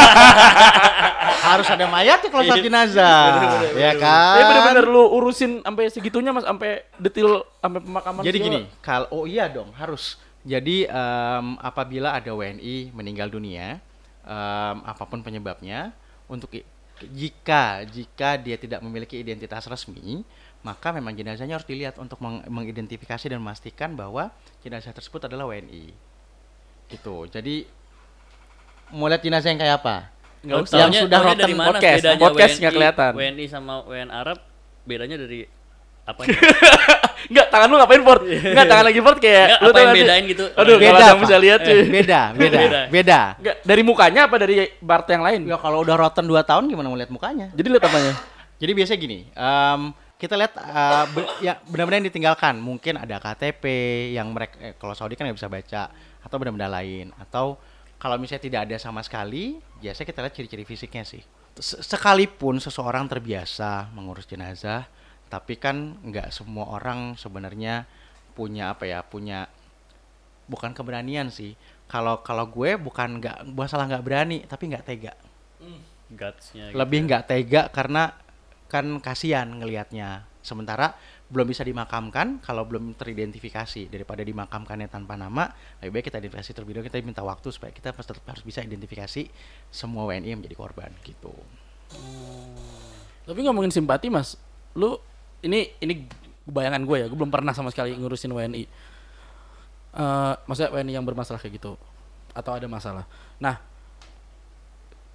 Harus 1.48 1.68
ada 1.70 1.86
mayatnya 1.88 2.28
kalau 2.28 2.44
sholat 2.44 2.60
jenazah. 2.60 3.24
ya 3.72 3.96
kan? 3.96 4.36
Tapi 4.36 4.42
bener-bener 4.52 4.84
lu 4.84 5.08
urusin 5.16 5.64
sampai 5.64 5.88
segitunya 5.88 6.34
mas, 6.34 6.44
sampai 6.44 6.84
detail 7.00 7.46
sampai 7.62 7.80
pemakaman. 7.80 8.20
Jadi 8.26 8.36
segala. 8.36 8.48
gini, 8.52 8.60
kalau 8.84 9.06
oh 9.14 9.24
iya 9.24 9.48
dong 9.48 9.70
harus. 9.78 10.20
Jadi 10.46 10.86
em, 10.86 11.46
apabila 11.58 12.14
ada 12.14 12.30
WNI 12.30 12.94
meninggal 12.94 13.26
dunia, 13.26 13.82
em, 14.22 14.76
apa 14.86 15.02
pun 15.02 15.18
penyebabnya, 15.20 15.90
untuk 16.30 16.54
jika 17.12 17.82
jika 17.84 18.38
dia 18.38 18.54
tidak 18.56 18.78
memiliki 18.80 19.18
identitas 19.18 19.66
resmi, 19.66 20.22
maka 20.62 20.94
memang 20.94 21.12
jenazahnya 21.12 21.58
harus 21.58 21.66
dilihat 21.66 21.98
untuk 21.98 22.22
meng- 22.22 22.46
mengidentifikasi 22.46 23.26
dan 23.26 23.42
memastikan 23.42 23.92
bahwa 23.92 24.30
jenazah 24.62 24.94
tersebut 24.94 25.26
adalah 25.26 25.50
WNI. 25.50 25.90
Gitu. 26.88 27.16
Jadi 27.28 27.66
mau 28.94 29.10
lihat 29.10 29.26
jenazah 29.26 29.50
yang 29.50 29.58
kayak 29.58 29.76
apa? 29.82 29.96
Nggak 30.46 30.58
usah. 30.62 30.76
yang 30.78 30.90
Taunya- 30.94 31.02
sudah 31.04 31.18
taunya 31.18 31.28
rotten 31.34 31.42
dari 31.42 31.54
mana 31.58 31.68
podcast. 31.74 32.02
WNI 32.06 32.58
nggak 32.62 32.74
kelihatan. 32.78 33.12
WNI 33.18 33.44
sama 33.50 33.74
WN 33.82 34.10
Arab 34.14 34.38
bedanya 34.86 35.16
dari 35.18 35.40
apa? 36.06 36.22
Enggak, 37.26 37.46
tangan 37.48 37.66
lu 37.66 37.76
ngapain 37.76 38.02
Ford? 38.02 38.22
Enggak, 38.24 38.66
tangan 38.66 38.84
lagi 38.84 39.00
Ford 39.00 39.18
kayak 39.18 39.46
Nggak, 39.46 39.60
lu 39.60 39.68
apa 39.68 39.78
yang 39.78 39.92
bedain 39.94 40.24
gitu? 40.26 40.44
Aduh, 40.52 40.76
Beda, 40.76 40.98
kalau 40.98 41.18
bisa 41.20 41.36
lihat 41.36 41.58
cuy. 41.60 41.80
Beda, 41.96 42.20
beda, 42.32 42.58
Beda. 42.58 42.80
beda. 42.88 43.20
Enggak, 43.40 43.56
dari 43.64 43.82
mukanya 43.82 44.20
apa 44.28 44.36
dari 44.36 44.54
Bart 44.78 45.06
yang 45.08 45.22
lain? 45.24 45.40
Ya 45.44 45.56
kalau 45.56 45.80
udah 45.80 45.96
rotten 45.96 46.24
2 46.24 46.36
tahun 46.42 46.64
gimana 46.66 46.86
mau 46.86 46.98
lihat 46.98 47.10
mukanya? 47.10 47.46
Jadi 47.52 47.66
lihat 47.68 47.84
apanya? 47.84 48.12
Jadi 48.60 48.72
biasanya 48.72 48.98
gini, 48.98 49.18
em, 49.28 49.80
kita 50.16 50.32
lihat 50.32 50.52
eh, 50.56 51.04
be- 51.12 51.32
ya 51.40 51.60
benar-benar 51.64 52.00
yang 52.00 52.08
ditinggalkan. 52.08 52.54
Mungkin 52.56 52.96
ada 52.96 53.16
KTP 53.16 53.64
yang 54.16 54.32
mereka 54.32 54.56
eh, 54.60 54.72
kalau 54.76 54.96
Saudi 54.96 55.12
kan 55.12 55.28
nggak 55.28 55.36
bisa 55.36 55.48
baca 55.48 55.82
atau 56.24 56.36
benda-benda 56.40 56.72
lain 56.72 57.12
atau 57.20 57.60
kalau 57.96 58.16
misalnya 58.16 58.44
tidak 58.44 58.60
ada 58.68 58.76
sama 58.76 59.00
sekali, 59.00 59.56
biasanya 59.80 60.06
kita 60.06 60.20
lihat 60.20 60.34
ciri-ciri 60.34 60.64
fisiknya 60.64 61.04
sih. 61.04 61.20
Se- 61.56 61.80
Sekalipun 61.80 62.60
seseorang 62.60 63.08
terbiasa 63.08 63.88
mengurus 63.92 64.24
jenazah, 64.24 64.84
tapi 65.26 65.58
kan 65.58 65.98
nggak 66.02 66.30
semua 66.30 66.70
orang 66.76 67.14
sebenarnya 67.18 67.86
punya 68.36 68.72
apa 68.74 68.84
ya, 68.86 69.00
punya 69.02 69.50
bukan 70.46 70.72
keberanian 70.76 71.32
sih. 71.32 71.58
Kalau 71.86 72.22
kalau 72.22 72.46
gue 72.50 72.74
bukan 72.78 73.22
nggak 73.22 73.46
masalah 73.54 73.86
nggak 73.90 74.04
berani, 74.06 74.42
tapi 74.46 74.70
nggak 74.70 74.86
tega 74.86 75.14
Gutsnya. 76.12 76.70
gitu. 76.70 76.78
lebih 76.78 76.98
nggak 77.10 77.24
tega 77.26 77.62
karena 77.74 78.14
kan 78.70 78.86
kasihan 79.02 79.46
ngelihatnya 79.46 80.26
sementara 80.42 80.94
belum 81.26 81.50
bisa 81.50 81.66
dimakamkan 81.66 82.38
kalau 82.38 82.62
belum 82.62 82.94
teridentifikasi 82.94 83.90
daripada 83.90 84.22
dimakamkannya 84.22 84.86
tanpa 84.86 85.18
nama 85.18 85.50
lebih 85.82 85.98
baik 85.98 86.04
kita 86.10 86.22
identifikasi 86.22 86.50
terlebih 86.54 86.74
dahulu 86.78 86.86
kita 86.86 87.02
minta 87.02 87.22
waktu 87.26 87.50
supaya 87.50 87.74
kita 87.74 87.90
tetap 87.90 88.22
harus 88.22 88.46
bisa 88.46 88.62
identifikasi 88.62 89.26
semua 89.74 90.06
WNI 90.06 90.30
yang 90.30 90.38
menjadi 90.38 90.56
korban 90.58 90.90
gitu 91.02 91.34
Tapi 93.26 93.42
ngomongin 93.42 93.74
simpati 93.74 94.06
mas, 94.06 94.38
lu 94.78 95.02
ini 95.46 95.70
ini 95.78 95.94
bayangan 96.46 96.82
gue 96.82 96.96
ya, 97.02 97.06
gue 97.06 97.18
belum 97.18 97.30
pernah 97.30 97.54
sama 97.54 97.70
sekali 97.70 97.94
ngurusin 97.94 98.30
WNI. 98.30 98.64
Eh, 99.96 100.34
maksudnya 100.46 100.70
WNI 100.74 100.92
yang 100.98 101.06
bermasalah 101.06 101.40
kayak 101.40 101.58
gitu 101.58 101.78
atau 102.36 102.52
ada 102.52 102.66
masalah. 102.68 103.08
Nah, 103.40 103.56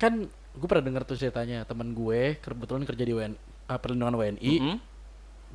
kan 0.01 0.25
gue 0.27 0.67
pernah 0.67 0.83
dengar 0.83 1.03
tuh 1.05 1.15
ceritanya 1.15 1.63
teman 1.63 1.93
gue 1.93 2.39
kebetulan 2.41 2.83
kerja 2.83 3.03
di 3.03 3.13
WNI, 3.13 3.37
eh, 3.71 3.79
perlindungan 3.79 4.15
WNI, 4.17 4.53
Mm-mm. 4.57 4.77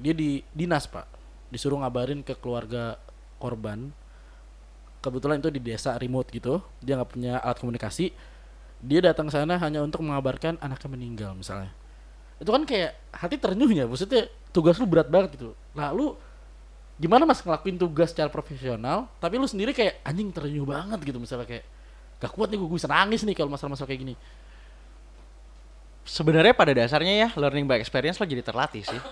dia 0.01 0.15
di 0.17 0.41
dinas 0.55 0.87
pak, 0.89 1.09
disuruh 1.51 1.81
ngabarin 1.83 2.23
ke 2.23 2.37
keluarga 2.39 3.01
korban. 3.41 3.93
Kebetulan 5.05 5.39
itu 5.39 5.53
di 5.53 5.61
desa 5.63 5.95
remote 5.95 6.33
gitu, 6.35 6.65
dia 6.83 6.99
nggak 6.99 7.11
punya 7.11 7.39
alat 7.39 7.59
komunikasi. 7.61 8.11
Dia 8.81 9.01
datang 9.01 9.33
sana 9.33 9.57
hanya 9.61 9.81
untuk 9.81 10.05
mengabarkan 10.05 10.61
anaknya 10.61 10.89
meninggal 10.93 11.33
misalnya 11.33 11.73
itu 12.37 12.51
kan 12.53 12.63
kayak 12.69 12.93
hati 13.13 13.37
ternyuhnya 13.41 13.89
maksudnya 13.89 14.29
tugas 14.53 14.77
lu 14.77 14.87
berat 14.89 15.09
banget 15.09 15.41
gitu 15.41 15.57
lalu 15.73 16.17
gimana 16.97 17.29
mas 17.29 17.45
ngelakuin 17.45 17.77
tugas 17.77 18.13
secara 18.13 18.33
profesional 18.33 19.09
tapi 19.21 19.37
lu 19.37 19.49
sendiri 19.49 19.77
kayak 19.77 20.01
anjing 20.05 20.33
ternyuh 20.33 20.65
banget 20.65 21.01
gitu 21.05 21.19
misalnya 21.21 21.45
kayak 21.45 21.65
gak 22.17 22.33
kuat 22.33 22.49
nih 22.49 22.57
gue 22.57 22.69
bisa 22.69 22.89
nangis 22.89 23.21
nih 23.25 23.37
kalau 23.37 23.53
masalah-masalah 23.53 23.89
kayak 23.89 24.01
gini 24.09 24.15
sebenarnya 26.07 26.55
pada 26.55 26.71
dasarnya 26.73 27.15
ya 27.27 27.29
learning 27.35 27.67
by 27.67 27.83
experience 27.83 28.17
lo 28.23 28.25
jadi 28.25 28.41
terlatih 28.41 28.87
sih. 28.87 29.03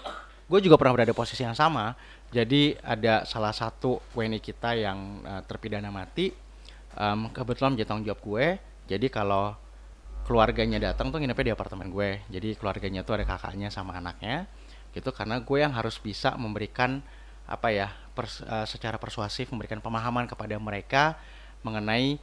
Gue 0.47 0.63
juga 0.63 0.79
pernah 0.79 0.95
berada 0.95 1.11
di 1.11 1.19
posisi 1.19 1.43
yang 1.43 1.59
sama. 1.59 1.93
Jadi 2.31 2.79
ada 2.81 3.27
salah 3.27 3.51
satu 3.51 3.99
WNI 4.15 4.39
kita 4.39 4.79
yang 4.79 5.21
eh, 5.27 5.43
terpidana 5.45 5.91
mati, 5.91 6.31
em, 6.95 7.21
kebetulan 7.35 7.75
menjadi 7.75 7.89
tanggung 7.91 8.07
jawab 8.07 8.23
gue. 8.23 8.47
Jadi 8.87 9.07
kalau 9.11 9.59
keluarganya 10.25 10.81
datang 10.81 11.13
tuh 11.13 11.21
nginepnya 11.21 11.53
di 11.53 11.55
apartemen 11.55 11.89
gue. 11.93 12.25
Jadi 12.33 12.57
keluarganya 12.57 13.05
tuh 13.05 13.21
ada 13.21 13.25
kakaknya 13.29 13.69
sama 13.69 13.97
anaknya, 13.97 14.49
gitu. 14.97 15.13
Karena 15.13 15.41
gue 15.41 15.59
yang 15.61 15.73
harus 15.73 16.01
bisa 16.01 16.35
memberikan 16.35 17.05
apa 17.45 17.69
ya, 17.69 17.93
pers- 18.17 18.45
eh, 18.45 18.67
secara 18.67 18.97
persuasif 18.97 19.53
memberikan 19.53 19.85
pemahaman 19.85 20.25
kepada 20.25 20.57
mereka 20.57 21.21
mengenai 21.61 22.17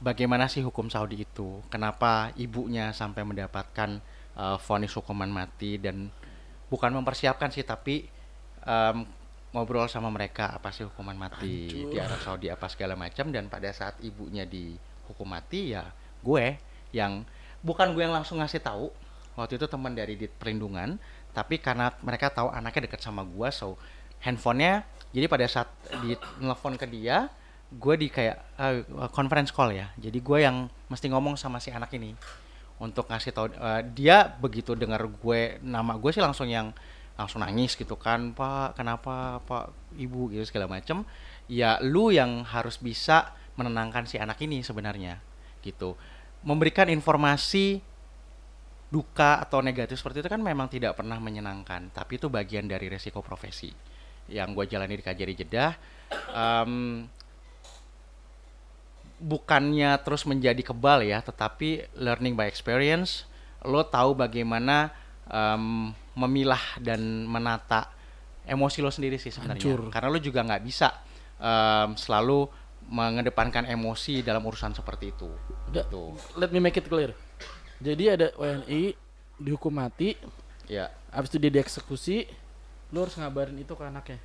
bagaimana 0.00 0.48
sih 0.48 0.64
hukum 0.64 0.88
Saudi 0.88 1.24
itu? 1.24 1.60
Kenapa 1.68 2.32
ibunya 2.36 2.92
sampai 2.92 3.24
mendapatkan 3.24 4.02
uh, 4.36 4.58
vonis 4.60 4.92
hukuman 4.92 5.30
mati 5.30 5.78
dan 5.80 6.10
bukan 6.68 6.90
mempersiapkan 6.90 7.54
sih 7.54 7.62
tapi 7.62 8.04
em, 8.66 9.06
ngobrol 9.54 9.86
sama 9.86 10.10
mereka 10.10 10.50
apa 10.50 10.74
sih 10.74 10.82
hukuman 10.82 11.14
mati 11.14 11.86
di 11.86 11.96
Arab 12.02 12.18
Saudi 12.18 12.50
apa 12.50 12.66
segala 12.66 12.98
macam 12.98 13.30
dan 13.30 13.46
pada 13.46 13.70
saat 13.70 14.02
ibunya 14.02 14.42
dihukum 14.42 15.30
mati 15.30 15.76
ya 15.76 15.86
gue 16.18 16.58
yang 16.94 17.26
bukan 17.66 17.90
gue 17.90 18.06
yang 18.06 18.14
langsung 18.14 18.38
ngasih 18.38 18.62
tahu. 18.62 18.94
Waktu 19.34 19.58
itu 19.58 19.66
teman 19.66 19.98
dari 19.98 20.14
di 20.14 20.30
perlindungan 20.30 20.94
tapi 21.34 21.58
karena 21.58 21.90
mereka 22.06 22.30
tahu 22.30 22.46
anaknya 22.54 22.86
dekat 22.86 23.02
sama 23.02 23.26
gue 23.26 23.48
so 23.50 23.74
handphonenya 24.22 24.86
jadi 25.10 25.26
pada 25.26 25.46
saat 25.50 25.66
di 26.06 26.14
telepon 26.14 26.78
ke 26.78 26.86
dia 26.86 27.26
gue 27.74 27.94
di 27.98 28.06
kayak 28.06 28.36
eh, 28.58 28.86
conference 29.10 29.50
call 29.50 29.74
ya. 29.74 29.90
Jadi 29.98 30.18
gue 30.22 30.38
yang 30.42 30.70
mesti 30.86 31.10
ngomong 31.10 31.34
sama 31.34 31.58
si 31.58 31.74
anak 31.74 31.90
ini 31.98 32.14
untuk 32.78 33.10
ngasih 33.10 33.30
tahu 33.34 33.46
eh, 33.50 33.82
dia 33.90 34.30
begitu 34.38 34.78
dengar 34.78 35.02
gue 35.06 35.58
nama 35.62 35.98
gue 35.98 36.10
sih 36.14 36.22
langsung 36.22 36.46
yang 36.46 36.70
langsung 37.14 37.46
nangis 37.46 37.78
gitu 37.78 37.94
kan 37.94 38.34
pak 38.34 38.74
kenapa 38.74 39.38
pak 39.46 39.70
ibu? 39.98 40.30
gitu 40.30 40.46
segala 40.46 40.70
macem. 40.70 41.02
Ya 41.50 41.78
lu 41.82 42.10
yang 42.14 42.46
harus 42.46 42.78
bisa 42.78 43.34
menenangkan 43.54 44.06
si 44.10 44.18
anak 44.18 44.38
ini 44.42 44.66
sebenarnya 44.66 45.22
gitu 45.62 45.94
memberikan 46.44 46.86
informasi 46.92 47.80
duka 48.92 49.42
atau 49.42 49.58
negatif 49.58 49.98
seperti 49.98 50.22
itu 50.22 50.30
kan 50.30 50.38
memang 50.38 50.70
tidak 50.70 50.94
pernah 50.94 51.18
menyenangkan 51.18 51.90
tapi 51.90 52.20
itu 52.20 52.30
bagian 52.30 52.70
dari 52.70 52.86
resiko 52.86 53.18
profesi 53.24 53.72
yang 54.28 54.56
gue 54.56 54.64
jalani 54.68 54.96
di 54.96 55.04
KJRI 55.04 55.34
Jeddah. 55.36 55.72
Em, 56.32 57.04
bukannya 59.20 59.96
terus 60.04 60.28
menjadi 60.28 60.60
kebal 60.60 61.04
ya 61.04 61.20
tetapi 61.20 61.92
learning 61.98 62.36
by 62.36 62.48
experience. 62.48 63.28
Lo 63.64 63.84
tahu 63.84 64.16
bagaimana 64.16 64.92
em, 65.28 65.92
memilah 66.16 66.80
dan 66.80 67.00
menata 67.28 67.90
emosi 68.44 68.84
lo 68.84 68.92
sendiri 68.92 69.20
sih 69.20 69.32
sebenarnya. 69.32 69.92
Karena 69.92 70.08
lo 70.08 70.20
juga 70.20 70.44
nggak 70.44 70.62
bisa 70.64 70.88
em, 71.40 71.96
selalu 71.96 72.48
mengedepankan 72.88 73.64
emosi 73.68 74.20
dalam 74.20 74.44
urusan 74.44 74.76
seperti 74.76 75.12
itu. 75.12 75.30
Nggak, 75.72 75.86
gitu. 75.88 76.02
let 76.36 76.50
me 76.52 76.60
make 76.60 76.76
it 76.76 76.86
clear. 76.86 77.16
Jadi 77.80 78.04
ada 78.08 78.30
WNI 78.38 78.94
dihukum 79.40 79.74
mati 79.74 80.14
ya. 80.70 80.88
habis 81.10 81.28
itu 81.34 81.42
dia 81.42 81.52
dieksekusi 81.60 82.30
lu 82.94 83.02
harus 83.02 83.18
ngabarin 83.18 83.58
itu 83.58 83.74
ke 83.74 83.82
anaknya. 83.82 84.18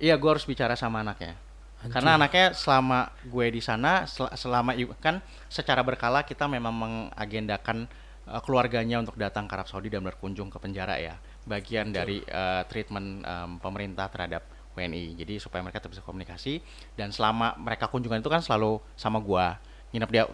Iya, 0.00 0.14
gue 0.16 0.30
harus 0.32 0.44
bicara 0.44 0.76
sama 0.76 1.00
anaknya. 1.00 1.36
Karena 1.80 2.20
anaknya 2.20 2.52
selama 2.52 3.08
gue 3.24 3.46
di 3.48 3.64
sana, 3.64 4.04
sel- 4.04 4.32
selama 4.36 4.76
kan 5.00 5.24
secara 5.48 5.80
berkala 5.80 6.20
kita 6.28 6.44
memang 6.44 6.76
mengagendakan 6.76 7.88
eh, 8.28 8.40
keluarganya 8.44 9.00
untuk 9.00 9.16
datang 9.16 9.48
ke 9.48 9.56
Arab 9.56 9.68
Saudi 9.68 9.88
dan 9.88 10.04
berkunjung 10.04 10.52
ke 10.52 10.60
penjara 10.60 11.00
ya. 11.00 11.16
Bagian 11.48 11.88
dari 11.88 12.20
eh, 12.20 12.62
treatment 12.68 13.24
em, 13.24 13.50
pemerintah 13.56 14.12
terhadap 14.12 14.44
WNI. 14.76 15.18
Jadi 15.18 15.42
supaya 15.42 15.60
mereka 15.64 15.82
tetap 15.82 15.96
bisa 15.98 16.04
komunikasi 16.04 16.62
dan 16.94 17.10
selama 17.10 17.56
mereka 17.58 17.90
kunjungan 17.90 18.22
itu 18.22 18.30
kan 18.30 18.42
selalu 18.44 18.78
sama 18.94 19.18
gua. 19.18 19.58
Nginep 19.90 20.10
dia 20.10 20.24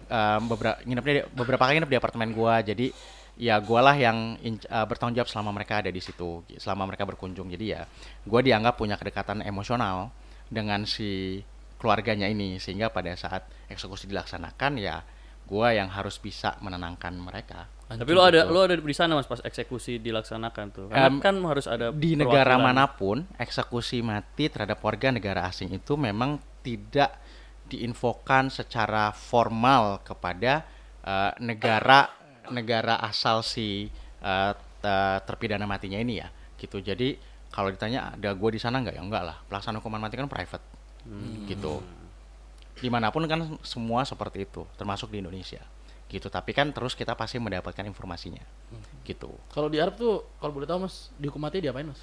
beberapa 0.45 0.77
nginep 0.85 1.03
dia 1.03 1.23
beberapa 1.33 1.63
kali 1.65 1.81
nginep 1.81 1.91
di 1.91 1.97
apartemen 1.97 2.29
gua. 2.35 2.61
Jadi 2.61 2.93
ya 3.37 3.57
gua 3.61 3.81
lah 3.85 3.95
yang 3.97 4.37
in- 4.41 4.61
uh, 4.69 4.85
bertanggung 4.85 5.17
jawab 5.17 5.29
selama 5.29 5.53
mereka 5.53 5.81
ada 5.81 5.89
di 5.89 6.01
situ, 6.01 6.45
selama 6.57 6.89
mereka 6.89 7.05
berkunjung. 7.05 7.49
Jadi 7.49 7.65
ya 7.73 7.89
gua 8.25 8.41
dianggap 8.45 8.77
punya 8.77 8.97
kedekatan 8.97 9.41
emosional 9.45 10.13
dengan 10.47 10.85
si 10.85 11.41
keluarganya 11.77 12.25
ini 12.25 12.57
sehingga 12.57 12.89
pada 12.89 13.13
saat 13.13 13.45
eksekusi 13.69 14.09
dilaksanakan 14.09 14.81
ya 14.81 15.05
gua 15.47 15.71
yang 15.71 15.87
harus 15.87 16.19
bisa 16.19 16.59
menenangkan 16.59 17.15
mereka. 17.15 17.71
Tapi 17.87 18.11
lo 18.11 18.19
ada 18.19 18.43
lo 18.43 18.67
ada 18.67 18.75
di 18.75 18.91
sana 18.91 19.15
Mas 19.15 19.31
pas 19.31 19.39
eksekusi 19.39 20.03
dilaksanakan 20.03 20.65
tuh. 20.75 20.85
Karena 20.91 21.07
Em, 21.07 21.23
kan 21.23 21.39
harus 21.47 21.71
ada 21.71 21.95
di 21.95 22.19
negara 22.19 22.59
mana 22.59 22.83
pun 22.91 23.23
eksekusi 23.39 24.03
mati 24.03 24.51
terhadap 24.51 24.83
warga 24.83 25.07
negara 25.07 25.47
asing 25.47 25.71
itu 25.71 25.95
memang 25.95 26.35
tidak 26.59 27.15
diinfokan 27.63 28.51
secara 28.51 29.15
formal 29.15 30.03
kepada 30.03 30.67
eh, 31.07 31.31
negara 31.39 32.11
negara 32.51 32.99
asal 32.99 33.39
si 33.39 33.87
te- 34.83 35.19
terpidana 35.23 35.63
matinya 35.63 35.95
ini 35.95 36.19
ya 36.19 36.27
gitu. 36.59 36.83
Jadi 36.83 37.15
kalau 37.47 37.71
ditanya 37.71 38.11
ada 38.19 38.35
gue 38.35 38.49
di 38.51 38.59
sana 38.59 38.83
nggak? 38.83 38.95
Ya 38.99 39.03
enggak 39.03 39.23
lah. 39.23 39.37
Pelaksanaan 39.47 39.79
hukuman 39.79 40.03
mati 40.03 40.19
kan 40.19 40.27
private 40.27 40.63
gitu 41.47 41.79
di 42.77 42.89
mana 42.89 43.09
pun 43.09 43.25
kan 43.25 43.57
semua 43.65 44.05
seperti 44.05 44.45
itu 44.45 44.65
termasuk 44.77 45.09
di 45.09 45.21
Indonesia 45.21 45.61
gitu 46.07 46.31
tapi 46.31 46.55
kan 46.55 46.71
terus 46.71 46.95
kita 46.95 47.17
pasti 47.17 47.35
mendapatkan 47.35 47.83
informasinya 47.83 48.41
gitu 49.03 49.33
Kalau 49.51 49.67
di 49.67 49.81
Arab 49.81 49.99
tuh 49.99 50.23
kalau 50.39 50.55
boleh 50.55 50.67
tahu 50.67 50.87
Mas, 50.87 51.11
dihukum 51.19 51.41
mati 51.41 51.59
diapain 51.59 51.87
Mas? 51.87 51.99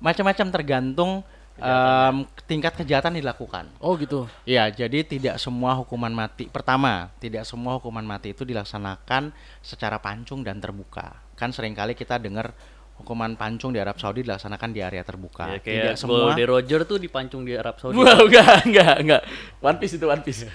macam-macam 0.00 0.46
tergantung 0.52 1.12
em, 1.56 2.16
tingkat 2.44 2.76
kejahatan 2.76 3.16
dilakukan. 3.16 3.68
Oh 3.80 3.96
gitu. 3.96 4.28
Ya, 4.44 4.68
jadi 4.68 5.02
tidak 5.02 5.40
semua 5.40 5.72
hukuman 5.76 6.12
mati. 6.12 6.48
Pertama, 6.52 7.08
tidak 7.16 7.48
semua 7.48 7.80
hukuman 7.80 8.04
mati 8.04 8.36
itu 8.36 8.44
dilaksanakan 8.44 9.32
secara 9.64 9.96
pancung 10.00 10.44
dan 10.44 10.60
terbuka. 10.60 11.16
Kan 11.36 11.52
sering 11.52 11.72
kali 11.72 11.96
kita 11.96 12.20
dengar 12.20 12.52
hukuman 12.96 13.36
pancung 13.36 13.76
di 13.76 13.78
Arab 13.78 14.00
Saudi 14.00 14.24
dilaksanakan 14.24 14.70
di 14.72 14.80
area 14.80 15.04
terbuka. 15.04 15.44
Ya, 15.52 15.60
tidak 15.60 15.64
kayak 15.64 15.96
semua. 16.00 16.32
Goldie 16.32 16.48
Roger 16.48 16.80
tuh 16.88 16.96
dipancung 16.96 17.44
di 17.44 17.52
Arab 17.52 17.76
Saudi. 17.76 18.00
Wah, 18.00 18.16
enggak, 18.24 18.64
enggak, 18.64 18.94
enggak. 19.04 19.22
One 19.60 19.78
Piece 19.78 19.94
itu 20.00 20.06
One 20.08 20.22
Piece. 20.24 20.48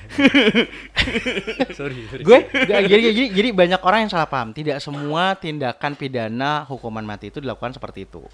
sorry, 1.78 1.98
sorry. 2.10 2.24
Gue 2.26 2.40
jadi, 2.50 2.90
jadi 2.90 3.24
jadi 3.30 3.50
banyak 3.54 3.82
orang 3.86 4.00
yang 4.06 4.12
salah 4.12 4.26
paham. 4.26 4.52
Tidak 4.58 4.82
semua 4.82 5.38
tindakan 5.38 5.94
pidana 5.94 6.66
hukuman 6.66 7.06
mati 7.06 7.30
itu 7.30 7.38
dilakukan 7.38 7.78
seperti 7.78 8.10
itu. 8.10 8.26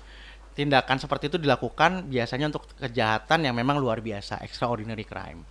Tindakan 0.56 0.98
seperti 0.98 1.30
itu 1.30 1.38
dilakukan 1.38 2.10
biasanya 2.10 2.50
untuk 2.50 2.66
kejahatan 2.80 3.46
yang 3.46 3.54
memang 3.54 3.78
luar 3.78 4.02
biasa, 4.02 4.42
extraordinary 4.42 5.06
crime. 5.06 5.46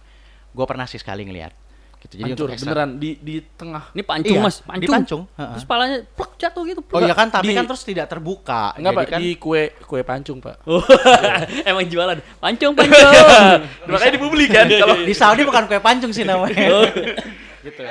Gue 0.51 0.67
pernah 0.67 0.89
sih 0.89 0.99
sekali 0.99 1.29
ngeliat. 1.29 1.66
Gitu. 2.07 2.23
Jadi 2.23 2.31
Hancur, 2.33 2.49
extra- 2.49 2.63
beneran 2.71 2.91
di 2.97 3.11
di 3.19 3.37
tengah. 3.43 3.91
Ini 3.91 4.03
pancung 4.03 4.37
Iya, 4.39 4.47
Mas, 4.47 4.57
pancung. 4.63 4.81
dipancung, 4.81 5.23
heeh. 5.35 5.53
Terus 5.53 5.67
palanya 5.67 5.97
plek 6.07 6.33
jatuh 6.37 6.63
gitu. 6.65 6.81
Oh 6.87 7.01
iya 7.01 7.13
kan, 7.13 7.29
tapi 7.29 7.51
Di- 7.51 7.57
kan 7.59 7.65
terus 7.67 7.83
tidak 7.83 8.07
terbuka. 8.07 8.71
Enggak, 8.73 8.93
Jadi 8.93 8.97
Pak, 8.97 9.07
kan 9.09 9.21
di 9.21 9.31
kue 9.35 9.63
kue 9.83 10.01
pancung, 10.01 10.39
Pak. 10.39 10.57
Oh, 10.65 10.79
emang 11.69 11.85
jualan. 11.85 12.19
Pancung, 12.39 12.73
pancung. 12.79 13.13
Makanya 13.85 14.13
di 14.15 14.21
publik 14.21 14.49
kan 14.49 14.67
kalau 14.67 14.97
di 14.97 15.13
Saudi 15.13 15.43
bukan 15.43 15.67
kue 15.67 15.81
pancung 15.81 16.15
sih 16.15 16.23
namanya. 16.23 16.87
gitu. 17.67 17.83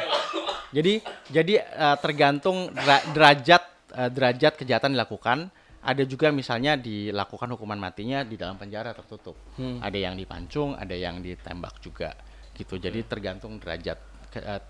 Jadi 0.71 0.93
jadi 1.29 1.53
eh, 1.59 1.95
tergantung 1.99 2.71
dera- 2.71 3.05
derajat 3.11 3.63
eh, 3.91 4.09
derajat 4.09 4.53
kejahatan 4.55 4.91
dilakukan. 4.91 5.51
Ada 5.85 6.01
juga 6.01 6.33
misalnya 6.33 6.73
dilakukan 6.73 7.45
hukuman 7.53 7.77
matinya 7.77 8.25
di 8.25 8.33
dalam 8.33 8.57
penjara 8.57 8.89
tertutup. 8.89 9.37
Ada 9.61 9.93
yang 9.93 10.17
dipancung, 10.17 10.73
ada 10.73 10.97
yang 10.97 11.21
ditembak 11.21 11.77
juga. 11.77 12.09
Gitu. 12.55 12.75
Jadi 12.77 13.03
tergantung 13.03 13.59
derajat 13.59 13.99
ke- 14.29 14.41
eh, 14.41 14.61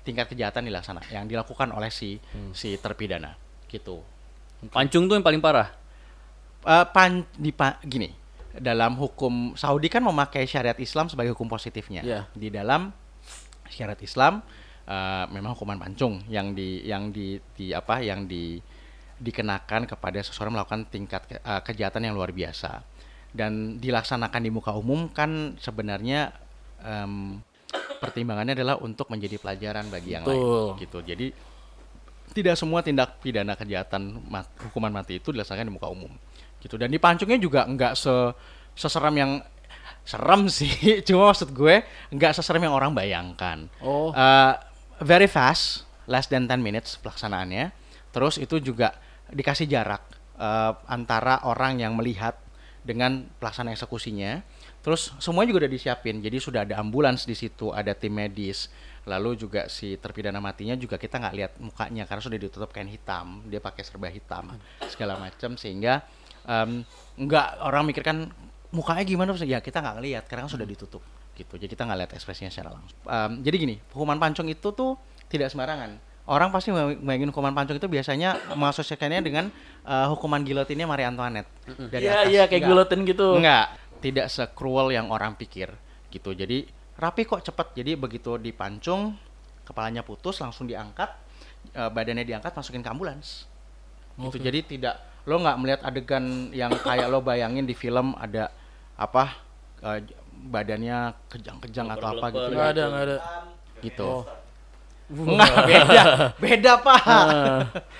tingkat 0.00 0.26
kejahatan 0.26 0.64
dilaksana 0.64 1.00
yang 1.08 1.24
dilakukan 1.24 1.70
oleh 1.70 1.88
si 1.88 2.16
si 2.50 2.76
terpidana. 2.76 3.36
Gitu. 3.66 4.00
pancung 4.64 5.04
tuh 5.04 5.14
yang 5.14 5.22
paling 5.22 5.38
parah. 5.38 5.68
Eh, 6.64 6.84
pan 6.88 7.20
di 7.34 7.52
pa- 7.52 7.76
gini 7.82 8.08
dalam 8.54 8.94
hukum 8.94 9.52
Saudi 9.52 9.86
kan 9.86 10.00
memakai 10.00 10.44
syariat 10.44 10.78
Islam 10.78 11.06
sebagai 11.06 11.34
hukum 11.34 11.44
positifnya 11.46 12.00
Iya. 12.00 12.20
di 12.30 12.48
dalam 12.48 12.88
syariat 13.66 13.98
Islam 13.98 14.40
eh, 14.84 15.24
memang 15.28 15.52
hukuman 15.52 15.76
pancung 15.76 16.24
yang 16.26 16.52
di 16.52 16.80
yang 16.82 17.10
di, 17.10 17.36
di 17.50 17.72
apa 17.72 18.00
yang 18.00 18.24
di 18.24 18.56
dikenakan 19.16 19.84
kepada 19.86 20.20
seseorang 20.20 20.54
melakukan 20.54 20.86
tingkat 20.86 21.22
ke- 21.26 21.38
eh, 21.38 21.60
kejahatan 21.62 22.04
yang 22.04 22.14
luar 22.14 22.30
biasa 22.30 22.80
dan 23.30 23.76
dilaksanakan 23.76 24.40
di 24.40 24.50
muka 24.50 24.72
umum 24.72 25.08
kan 25.08 25.58
sebenarnya 25.58 26.32
em, 26.84 27.40
pertimbangannya 27.98 28.54
adalah 28.54 28.76
untuk 28.78 29.08
menjadi 29.08 29.40
pelajaran 29.40 29.88
bagi 29.88 30.14
yang 30.14 30.24
Betul. 30.28 30.76
lain 30.76 30.82
gitu. 30.84 30.98
Jadi 31.02 31.26
tidak 32.34 32.54
semua 32.58 32.80
tindak 32.84 33.20
pidana 33.20 33.54
kejahatan 33.56 34.20
mat- 34.28 34.52
hukuman 34.68 34.90
mati 34.92 35.18
itu 35.18 35.32
dilaksanakan 35.32 35.66
di 35.70 35.74
muka 35.74 35.88
umum 35.88 36.12
gitu. 36.60 36.76
Dan 36.76 36.92
dipancungnya 36.92 37.40
juga 37.40 37.64
enggak 37.64 37.96
se 37.96 38.12
seseram 38.76 39.14
yang 39.16 39.40
serem 40.04 40.46
sih. 40.56 41.00
Cuma 41.02 41.32
maksud 41.32 41.50
gue 41.50 41.82
enggak 42.12 42.36
seserem 42.36 42.64
yang 42.68 42.74
orang 42.76 42.92
bayangkan. 42.92 43.66
Oh. 43.80 44.12
Eh, 44.12 44.52
very 45.02 45.26
fast 45.26 45.88
less 46.04 46.28
than 46.28 46.44
10 46.44 46.60
minutes 46.60 47.00
pelaksanaannya. 47.00 47.72
Terus 48.12 48.38
itu 48.38 48.60
juga 48.60 48.94
dikasih 49.32 49.66
jarak 49.66 50.02
eh, 50.36 50.72
antara 50.90 51.42
orang 51.48 51.80
yang 51.80 51.96
melihat 51.96 52.36
dengan 52.84 53.24
pelaksanaan 53.40 53.72
eksekusinya 53.72 54.44
terus 54.84 55.16
semuanya 55.16 55.56
juga 55.56 55.64
udah 55.64 55.72
disiapin. 55.72 56.20
Jadi 56.20 56.36
sudah 56.36 56.68
ada 56.68 56.76
ambulans 56.76 57.24
di 57.24 57.32
situ 57.32 57.72
ada 57.72 57.96
tim 57.96 58.12
medis. 58.12 58.68
Lalu 59.08 59.36
juga 59.40 59.68
si 59.72 59.96
terpidana 59.96 60.40
matinya 60.40 60.76
juga 60.76 61.00
kita 61.00 61.16
nggak 61.20 61.34
lihat 61.34 61.52
mukanya 61.60 62.04
karena 62.04 62.22
sudah 62.22 62.38
ditutup 62.38 62.68
kain 62.68 62.88
hitam. 62.88 63.40
Dia 63.48 63.58
pakai 63.64 63.82
serba 63.82 64.12
hitam 64.12 64.52
segala 64.92 65.16
macam 65.16 65.56
sehingga 65.56 66.04
nggak 67.16 67.48
orang 67.64 67.88
mikirkan 67.88 68.28
mukanya 68.70 69.02
gimana 69.08 69.32
ya 69.40 69.64
kita 69.64 69.80
nggak 69.80 69.96
ngelihat. 70.00 70.24
Karena 70.28 70.44
kan 70.44 70.52
sudah 70.52 70.68
ditutup 70.68 71.00
gitu. 71.34 71.56
Jadi 71.58 71.68
kita 71.72 71.82
nggak 71.88 71.98
lihat 72.04 72.12
ekspresinya 72.14 72.50
secara 72.52 72.76
langsung. 72.76 72.98
Em, 73.08 73.32
jadi 73.42 73.56
gini 73.58 73.76
hukuman 73.92 74.20
pancung 74.20 74.46
itu 74.48 74.68
tuh 74.72 74.94
tidak 75.28 75.50
sembarangan. 75.50 75.98
Orang 76.24 76.48
pasti 76.48 76.72
bayangin 77.04 77.28
hukuman 77.28 77.52
pancung 77.52 77.76
itu 77.76 77.84
biasanya 77.84 78.40
mengasosiasikannya 78.56 79.20
dengan 79.20 79.52
eh, 79.84 80.06
hukuman 80.08 80.40
gilotinnya 80.40 80.88
Marie 80.88 81.04
Antoinette. 81.04 81.52
Iya, 81.92 82.24
iya 82.32 82.42
kayak 82.48 82.64
Nggak. 82.64 82.70
gulotin 82.72 83.00
gitu. 83.04 83.36
Enggak, 83.36 83.76
tidak 84.04 84.28
sekruel 84.28 84.92
yang 84.92 85.08
orang 85.08 85.32
pikir 85.32 85.72
gitu. 86.12 86.36
Jadi 86.36 86.68
rapi 87.00 87.24
kok 87.24 87.40
cepet. 87.40 87.80
Jadi 87.80 87.96
begitu 87.96 88.36
dipancung, 88.36 89.16
kepalanya 89.64 90.04
putus 90.04 90.44
langsung 90.44 90.68
diangkat, 90.68 91.08
eh, 91.72 91.88
badannya 91.88 92.28
diangkat 92.28 92.52
masukin 92.52 92.84
ke 92.84 92.90
ambulans. 92.92 93.48
Gitu. 94.20 94.36
Jadi 94.44 94.76
tidak 94.76 95.00
lo 95.24 95.40
nggak 95.40 95.56
melihat 95.56 95.80
adegan 95.88 96.52
yang 96.52 96.70
kayak 96.84 97.08
lo 97.08 97.24
bayangin 97.24 97.64
di 97.64 97.72
film 97.72 98.12
ada 98.20 98.52
apa 99.00 99.40
eh, 99.80 100.04
badannya 100.52 101.16
kejang-kejang 101.32 101.88
atau 101.96 102.06
apa 102.12 102.26
gitu. 102.28 102.48
Enggak 102.52 102.68
ada, 102.76 102.82
enggak 102.92 103.04
ada. 103.08 103.16
Gitu. 103.80 104.04
Oh. 104.04 104.43
Enggak, 105.04 105.52
beda. 105.64 106.02
Beda, 106.34 106.72
Pak. 106.86 107.00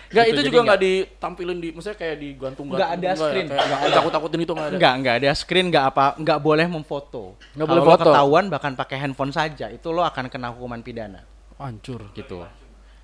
Enggak, 0.09 0.25
Gitu, 0.25 0.33
itu 0.33 0.41
juga 0.43 0.55
nggak- 0.55 0.65
enggak 0.65 0.81
ditampilin 0.81 1.59
di 1.59 1.69
maksudnya 1.71 1.99
kayak 1.99 2.17
digantung 2.17 2.65
Nggak 2.67 2.91
ada 2.93 3.09
screen. 3.13 3.47
Enggak 3.47 3.93
takut-takutin 3.93 4.41
itu 4.41 4.53
enggak 4.53 4.67
ada. 4.67 4.77
Enggak, 4.77 4.93
enggak 4.97 5.15
ada 5.17 5.31
screen, 5.35 5.67
enggak 5.69 5.85
apa, 5.87 6.05
enggak 6.17 6.39
boleh 6.39 6.67
memfoto. 6.67 7.37
Nggak 7.53 7.67
Kalau 7.67 7.83
boleh 7.83 7.93
foto. 7.93 8.05
ketahuan 8.09 8.45
bahkan 8.49 8.73
pakai 8.73 8.97
handphone 8.99 9.31
saja, 9.31 9.69
itu 9.69 9.89
lo 9.89 10.01
akan 10.01 10.27
kena 10.27 10.49
hukuman 10.51 10.81
pidana. 10.81 11.21
Hancur. 11.55 12.09
Gitu. 12.13 12.41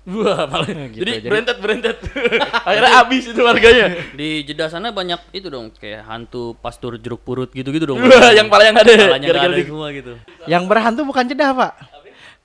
Wah, 0.01 0.49
malah. 0.49 0.65
Gitu, 0.89 0.97
jadi 0.97 1.11
jadi- 1.19 1.29
berentet 1.29 1.57
berentet. 1.61 1.97
Akhirnya 2.67 2.91
habis 2.97 3.23
itu 3.23 3.37
warganya. 3.37 3.85
Di 4.11 4.41
Jeddah 4.41 4.65
sana 4.65 4.89
banyak 4.89 5.29
itu 5.29 5.45
dong 5.45 5.69
kayak 5.71 6.01
hantu 6.03 6.57
pastur 6.57 6.97
jeruk 6.97 7.21
purut 7.21 7.53
gitu-gitu 7.53 7.85
dong. 7.85 8.01
Wah, 8.01 8.33
yang 8.33 8.49
pala 8.49 8.65
yang 8.65 8.75
ada. 8.75 8.89
Palanya 8.89 9.29
semua 9.61 9.93
gitu. 9.93 10.17
Yang 10.49 10.63
berhantu 10.65 11.01
bukan 11.05 11.21
Jeddah, 11.27 11.53
Pak. 11.53 11.71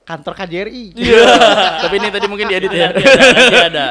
Kantor 0.07 0.33
KJRI. 0.33 0.95
Iya. 0.95 1.23
Tapi 1.83 1.95
ini 1.97 2.07
tadi 2.07 2.25
mungkin 2.25 2.47
diedit 2.47 2.71
ya. 2.71 2.89
Nanti 2.89 3.03
ada, 3.03 3.27
nanti 3.27 3.59
ada. 3.67 3.87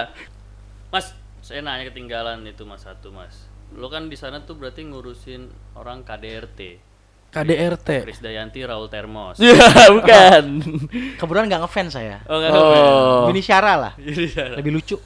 Mas, 0.89 1.13
saya 1.39 1.61
nanya 1.61 1.85
ketinggalan 1.87 2.41
itu 2.43 2.65
Mas 2.65 2.81
satu 2.81 3.13
Mas. 3.13 3.37
Lo 3.71 3.87
kan 3.87 4.09
di 4.09 4.17
sana 4.17 4.41
tuh 4.41 4.57
berarti 4.57 4.81
ngurusin 4.83 5.45
orang 5.75 6.01
KDRT. 6.01 6.81
KDRT. 7.29 7.89
Krisdayanti 8.03 8.65
Raul 8.65 8.89
Termos. 8.89 9.37
Iya, 9.37 9.61
bukan. 9.93 10.45
Kebetulan 11.21 11.45
nggak 11.47 11.61
ngefans 11.63 11.93
saya. 11.93 12.25
Oh, 12.25 12.41
nggak 12.41 12.51
Oh. 12.51 13.29
Bini 13.29 13.45
Syara 13.45 13.77
lah. 13.77 13.93
Jadi, 13.95 14.33
Lebih 14.57 14.73
lucu. 14.73 14.97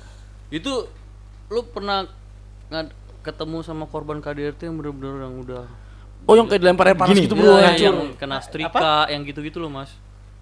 Itu 0.47 0.87
lo 1.49 1.67
pernah 1.67 2.07
ngad- 2.69 2.95
ketemu 3.21 3.61
sama 3.61 3.85
korban 3.85 4.17
KDRT 4.17 4.63
yang 4.63 4.79
bener-bener 4.79 5.27
yang 5.27 5.35
udah 5.37 5.65
Oh, 6.23 6.33
yang 6.33 6.47
kayak 6.47 6.63
dilempar 6.63 6.87
air 6.87 6.95
panas 6.95 7.11
Gini. 7.11 7.27
gitu, 7.27 7.35
Bro. 7.35 7.59
yang, 7.59 7.67
hancur. 7.67 7.83
yang 7.83 7.99
kena 8.15 8.39
setrika, 8.39 9.11
yang 9.11 9.25
gitu-gitu 9.25 9.59
loh 9.59 9.69
Mas. 9.69 9.91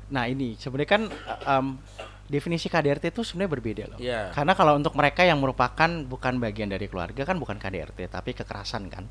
Nah, 0.09 0.25
ini 0.25 0.57
sebenarnya 0.57 0.90
kan 0.90 1.03
em, 1.44 1.66
definisi 2.29 2.68
KDRT 2.68 3.12
itu 3.12 3.25
sebenarnya 3.25 3.53
berbeda 3.53 3.85
loh. 3.88 3.99
Iya. 3.99 4.31
Karena 4.37 4.53
kalau 4.53 4.77
untuk 4.77 4.92
mereka 4.94 5.25
yang 5.25 5.40
merupakan 5.40 5.88
bukan 6.05 6.37
bagian 6.37 6.68
dari 6.68 6.87
keluarga 6.87 7.25
kan 7.25 7.40
bukan 7.40 7.57
KDRT 7.57 8.12
tapi 8.12 8.37
kekerasan 8.37 8.92
kan. 8.92 9.09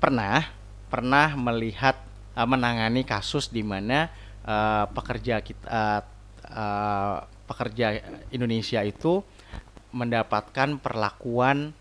Pernah 0.00 0.48
pernah 0.88 1.36
melihat 1.36 2.00
eh, 2.36 2.48
menangani 2.48 3.04
kasus 3.04 3.52
di 3.52 3.60
mana 3.60 4.08
eh, 4.44 4.84
pekerja 4.90 5.44
kita 5.44 5.68
eh, 5.68 6.00
eh, 6.48 7.16
pekerja 7.44 7.86
Indonesia 8.32 8.80
itu 8.80 9.20
mendapatkan 9.92 10.80
perlakuan 10.80 11.76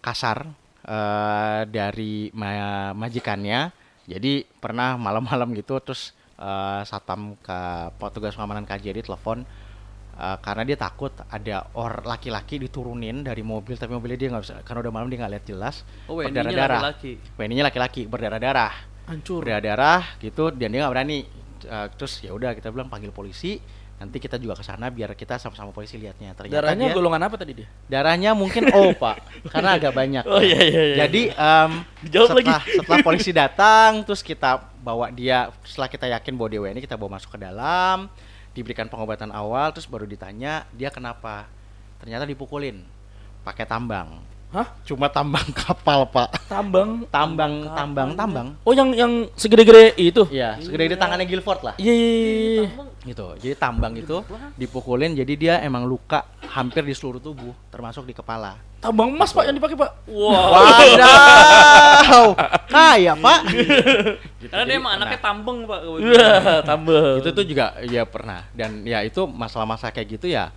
kasar 0.00 0.48
eh, 0.88 1.60
dari 1.68 2.32
ma- 2.32 2.96
majikannya. 2.96 3.70
Jadi 4.08 4.48
pernah 4.58 4.98
malam-malam 4.98 5.54
gitu 5.54 5.78
terus 5.78 6.10
eh, 6.42 6.82
satpam 6.82 7.38
ke 7.38 7.58
petugas 7.96 8.34
pengamanan 8.34 8.64
KJRI 8.64 9.00
telepon 9.00 9.46
eh, 10.12 10.36
karena 10.38 10.62
dia 10.62 10.76
takut 10.76 11.14
ada 11.22 11.70
or 11.72 12.02
laki-laki 12.02 12.58
diturunin 12.58 13.22
dari 13.22 13.40
mobil 13.40 13.74
tapi 13.74 13.90
mobilnya 13.90 14.18
dia 14.18 14.28
nggak 14.28 14.42
bisa 14.42 14.54
karena 14.60 14.78
udah 14.80 14.92
malam 14.92 15.06
dia 15.06 15.18
nggak 15.18 15.32
lihat 15.32 15.46
jelas 15.46 15.86
Oh, 16.04 16.18
berdarah-darah. 16.18 16.82
WNI-nya 17.32 17.64
laki-laki 17.64 18.04
berdarah-darah 18.04 18.72
Hancur. 19.04 19.40
berdarah 19.40 20.18
gitu 20.18 20.50
dan 20.50 20.68
dia 20.68 20.80
nggak 20.80 20.92
berani 20.92 21.20
Eh, 21.62 21.88
terus 21.94 22.18
ya 22.18 22.34
udah 22.34 22.52
kita 22.52 22.68
bilang 22.68 22.90
panggil 22.90 23.14
polisi 23.14 23.54
nanti 23.94 24.18
kita 24.18 24.34
juga 24.34 24.58
ke 24.58 24.66
sana 24.66 24.90
biar 24.90 25.14
kita 25.14 25.38
sama-sama 25.38 25.70
polisi 25.70 25.94
lihatnya 25.94 26.34
ternyata 26.34 26.58
Darahnya 26.58 26.90
dia- 26.90 26.96
golongan 26.98 27.22
apa 27.22 27.38
tadi 27.38 27.54
dia? 27.54 27.70
darahnya 27.86 28.34
mungkin 28.34 28.66
O 28.68 28.90
pak 28.92 29.22
karena 29.46 29.78
agak 29.78 29.94
banyak 29.94 30.26
Oh 30.34 30.42
iya 30.42 30.58
iya 30.58 30.82
iya. 30.82 30.96
jadi 31.06 31.22
Dijawab 32.02 32.34
setelah 32.34 32.60
setelah 32.66 32.98
polisi 33.00 33.30
datang 33.30 34.02
terus 34.02 34.26
kita 34.26 34.71
bawa 34.82 35.14
dia 35.14 35.54
setelah 35.62 35.86
kita 35.86 36.06
yakin 36.10 36.34
bahwa 36.34 36.50
dia 36.50 36.60
WNI 36.60 36.82
kita 36.82 36.98
bawa 36.98 37.16
masuk 37.16 37.32
ke 37.32 37.38
dalam 37.38 38.10
diberikan 38.52 38.90
pengobatan 38.90 39.30
awal 39.30 39.70
terus 39.70 39.86
baru 39.86 40.04
ditanya 40.04 40.66
dia 40.74 40.90
kenapa 40.90 41.46
ternyata 42.02 42.26
dipukulin 42.26 42.82
pakai 43.46 43.64
tambang 43.64 44.20
Hah? 44.52 44.68
cuma 44.84 45.08
tambang 45.08 45.48
kapal 45.64 46.04
pak 46.04 46.28
Tambang. 46.44 47.08
tambang 47.08 47.64
tambang 47.72 48.10
tambang 48.12 48.48
Oh 48.68 48.76
yang 48.76 48.92
yang 48.92 49.24
segede-gede 49.32 49.96
itu. 49.96 50.28
Iya, 50.28 50.60
segede-gede 50.60 51.00
tangannya 51.00 51.24
Guilford 51.24 51.64
lah. 51.64 51.74
Iya 51.80 51.94
iya, 51.96 52.08
iya. 52.60 52.64
Gitu. 53.02 53.26
Jadi 53.42 53.54
tambang 53.58 53.94
itu 53.98 54.22
dipukulin 54.54 55.18
jadi 55.18 55.34
dia 55.34 55.54
emang 55.58 55.82
luka 55.82 56.22
hampir 56.46 56.86
di 56.86 56.94
seluruh 56.94 57.18
tubuh, 57.18 57.50
termasuk 57.74 58.06
di 58.06 58.14
kepala. 58.14 58.54
Tambang 58.78 59.14
emas 59.14 59.30
Pak 59.30 59.46
yang 59.46 59.54
dipakai 59.58 59.78
Pak. 59.78 59.90
Wow. 60.10 60.54
Wadaw. 60.54 62.26
Kaya, 62.66 63.14
Pak. 63.14 63.40
Karena 64.50 64.64
dia 64.66 64.76
emang 64.78 64.92
anaknya 64.98 65.18
tambeng 65.22 65.58
pak. 65.66 65.80
Wah, 65.86 66.62
tambang. 66.66 67.18
itu 67.22 67.30
tuh 67.30 67.44
juga 67.46 67.78
ya 67.86 68.02
pernah 68.02 68.42
dan 68.54 68.82
ya 68.82 69.06
itu 69.06 69.22
masalah-masalah 69.26 69.94
kayak 69.94 70.18
gitu 70.18 70.26
ya 70.30 70.50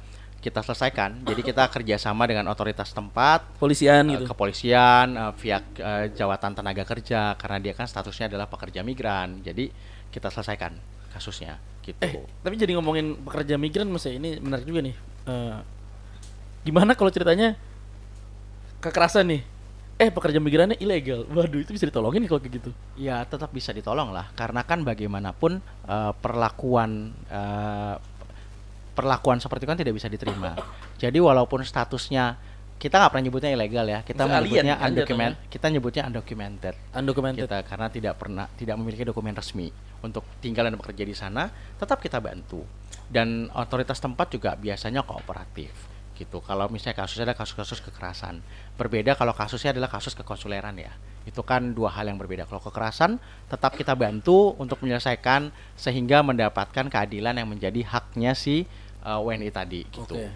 kita 0.46 0.62
selesaikan. 0.62 1.26
Jadi 1.26 1.42
kita 1.42 1.66
kerjasama 1.74 2.30
dengan 2.30 2.46
otoritas 2.54 2.94
tempat, 2.94 3.42
polisian 3.58 4.14
eh, 4.14 4.22
gitu. 4.22 4.30
kepolisian, 4.30 5.18
eh, 5.18 5.34
pihak 5.34 5.66
eh, 5.82 6.06
jawatan 6.14 6.54
tenaga 6.54 6.86
kerja 6.86 7.34
karena 7.34 7.58
dia 7.58 7.74
kan 7.74 7.90
statusnya 7.90 8.30
adalah 8.30 8.46
pekerja 8.46 8.86
migran. 8.86 9.42
Jadi 9.42 9.74
kita 10.14 10.30
selesaikan 10.30 10.78
kasusnya 11.10 11.58
gitu. 11.86 12.00
Eh, 12.02 12.26
tapi 12.42 12.58
jadi 12.58 12.74
ngomongin 12.74 13.14
pekerja 13.22 13.56
migran 13.62 13.88
Mas 13.94 14.10
ya, 14.10 14.18
ini 14.18 14.42
menarik 14.42 14.66
juga 14.66 14.82
nih. 14.82 14.96
Eh, 15.30 15.58
gimana 16.66 16.98
kalau 16.98 17.14
ceritanya 17.14 17.54
kekerasan 18.82 19.30
nih? 19.30 19.42
Eh, 19.96 20.12
pekerja 20.12 20.44
migrannya 20.44 20.76
ilegal. 20.82 21.24
Waduh, 21.32 21.64
itu 21.64 21.72
bisa 21.72 21.88
ditolongin 21.88 22.28
kalau 22.28 22.42
kayak 22.44 22.60
gitu. 22.60 22.72
Ya 23.00 23.24
tetap 23.24 23.54
bisa 23.56 23.72
ditolong 23.72 24.12
lah 24.12 24.28
karena 24.36 24.66
kan 24.66 24.84
bagaimanapun 24.84 25.64
eh, 25.64 26.14
perlakuan 26.20 27.16
eh, 27.30 27.96
perlakuan 28.96 29.38
seperti 29.40 29.64
itu 29.64 29.72
kan 29.72 29.80
tidak 29.80 29.94
bisa 29.96 30.08
diterima. 30.12 30.56
Jadi 31.00 31.20
walaupun 31.20 31.64
statusnya 31.64 32.36
kita 32.76 33.00
nggak 33.00 33.12
pernah 33.16 33.26
nyebutnya 33.26 33.52
ilegal 33.56 33.86
ya, 33.88 34.00
kita 34.04 34.28
Maksudnya 34.28 34.36
alien 34.36 34.52
menyebutnya 34.52 34.76
kan 34.76 34.90
undocumented, 34.92 35.48
kita 35.48 35.66
nyebutnya 35.72 36.04
undocumented 36.12 36.76
Undocumented. 36.92 37.42
kita 37.48 37.58
karena 37.64 37.88
tidak 37.88 38.14
pernah 38.20 38.46
tidak 38.52 38.76
memiliki 38.76 39.04
dokumen 39.08 39.34
resmi 39.34 39.72
untuk 40.04 40.28
tinggal 40.44 40.68
dan 40.68 40.76
bekerja 40.76 41.04
di 41.08 41.16
sana, 41.16 41.48
tetap 41.80 42.04
kita 42.04 42.20
bantu 42.20 42.62
dan 43.08 43.48
otoritas 43.56 43.98
tempat 43.98 44.28
juga 44.30 44.54
biasanya 44.60 45.08
kooperatif 45.08 45.72
gitu. 46.16 46.40
Kalau 46.44 46.72
misalnya 46.72 46.96
kasusnya 47.04 47.32
ada 47.32 47.36
kasus-kasus 47.36 47.84
kekerasan, 47.84 48.40
berbeda 48.80 49.20
kalau 49.20 49.36
kasusnya 49.36 49.76
adalah 49.76 49.92
kasus 49.92 50.16
kekonsuleran 50.16 50.76
ya. 50.80 50.96
Itu 51.28 51.44
kan 51.44 51.76
dua 51.76 51.92
hal 51.92 52.08
yang 52.08 52.16
berbeda. 52.16 52.48
Kalau 52.48 52.64
kekerasan 52.64 53.20
tetap 53.52 53.76
kita 53.76 53.94
bantu 53.98 54.56
untuk 54.56 54.80
menyelesaikan 54.86 55.52
sehingga 55.76 56.24
mendapatkan 56.24 56.88
keadilan 56.88 57.36
yang 57.36 57.50
menjadi 57.52 57.82
haknya 57.84 58.32
si 58.38 58.64
uh, 59.04 59.20
WNI 59.20 59.52
tadi 59.52 59.82
gitu. 59.92 60.16
Oke. 60.16 60.32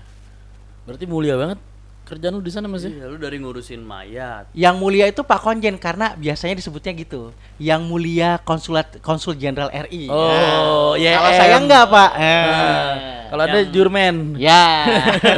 Berarti 0.83 1.05
mulia 1.05 1.37
banget 1.37 1.68
kerjaan 2.09 2.33
lu 2.33 2.41
di 2.41 2.49
sana 2.49 2.65
Mas 2.65 2.81
ya? 2.81 2.89
Iya, 2.89 3.05
lu 3.05 3.15
dari 3.15 3.37
ngurusin 3.37 3.79
mayat. 3.79 4.49
Yang 4.51 4.75
mulia 4.75 5.05
itu 5.05 5.21
Pak 5.21 5.39
Konjen 5.39 5.77
karena 5.77 6.11
biasanya 6.13 6.57
disebutnya 6.57 6.91
gitu. 6.93 7.29
Yang 7.55 7.81
mulia 7.85 8.29
konsulat 8.41 8.97
konsul 8.99 9.33
jenderal 9.33 9.69
RI. 9.69 10.09
Oh, 10.09 10.97
YM. 10.97 11.13
Kalau 11.13 11.31
saya 11.31 11.55
enggak, 11.55 11.83
Pak. 11.85 12.11
Eh. 12.11 12.25
Nah, 12.43 12.93
kalau 13.29 13.43
ada 13.45 13.59
jurmen. 13.63 14.15
Ya. 14.35 14.65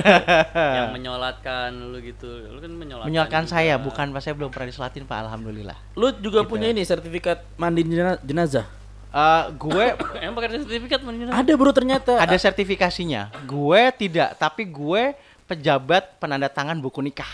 yang 0.78 0.90
menyolatkan 0.92 1.70
lu 1.74 2.00
gitu. 2.00 2.30
Lu 2.48 2.58
kan 2.58 2.72
menyolatkan. 2.72 3.08
Menyolkan 3.08 3.44
juga. 3.44 3.54
saya, 3.54 3.74
bukan 3.76 4.10
Pak 4.10 4.22
saya 4.22 4.34
belum 4.34 4.50
pernah 4.50 4.68
disolatin 4.68 5.04
Pak, 5.04 5.18
alhamdulillah. 5.28 5.78
Lu 5.94 6.10
juga 6.18 6.42
Gitu. 6.42 6.50
punya 6.50 6.68
ini 6.68 6.82
sertifikat 6.82 7.44
mandi 7.56 7.84
jena- 7.84 8.22
jenazah. 8.22 8.66
Eh, 9.12 9.44
gue 9.54 9.86
Emang 10.24 10.40
pakai 10.40 10.64
sertifikat 10.64 11.04
mana? 11.04 11.36
Ada 11.36 11.52
bro 11.54 11.72
ternyata. 11.72 12.16
ada 12.16 12.32
sertifikasinya. 12.32 13.28
Gue 13.44 13.92
tidak, 13.94 14.40
tapi 14.40 14.64
gue 14.64 15.12
pejabat 15.52 16.16
penanda 16.16 16.48
tangan 16.48 16.80
buku 16.80 17.04
nikah. 17.04 17.28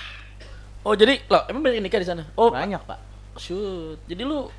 Oh 0.82 0.98
jadi 0.98 1.22
lo 1.30 1.46
emang 1.46 1.70
banyak 1.70 1.86
nikah 1.86 2.02
di 2.02 2.08
sana? 2.10 2.24
Oh 2.34 2.50
Banyak, 2.50 2.82
Pak. 2.82 3.00
shoot. 3.38 4.02
Jadi 4.10 4.26
lu 4.26 4.50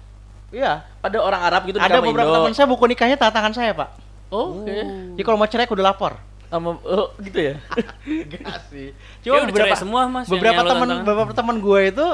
Iya. 0.49 0.87
ada 1.03 1.19
orang 1.21 1.43
Arab 1.43 1.67
gitu 1.67 1.77
Ada 1.77 1.99
beberapa 1.99 2.31
teman 2.31 2.55
saya 2.55 2.65
buku 2.65 2.87
nikahnya 2.87 3.19
tanda 3.19 3.35
tangan 3.35 3.53
saya, 3.53 3.75
Pak. 3.75 3.91
Oh, 4.31 4.63
Oke. 4.63 4.79
Jadi 5.19 5.23
kalau 5.27 5.37
mau 5.37 5.49
cerai 5.49 5.67
udah 5.67 5.87
lapor. 5.91 6.15
Sama 6.49 6.79
oh, 6.81 7.13
gitu 7.21 7.37
ya. 7.43 7.55
Enggak 8.07 8.61
sih. 8.71 8.95
Ya 9.21 9.37
udah 9.37 9.51
cerai 9.51 9.77
semua, 9.77 10.07
Mas, 10.07 10.31
Beberapa 10.31 10.63
teman 10.63 10.89
beberapa 11.03 11.33
teman 11.35 11.57
gue 11.59 11.81
itu 11.91 12.07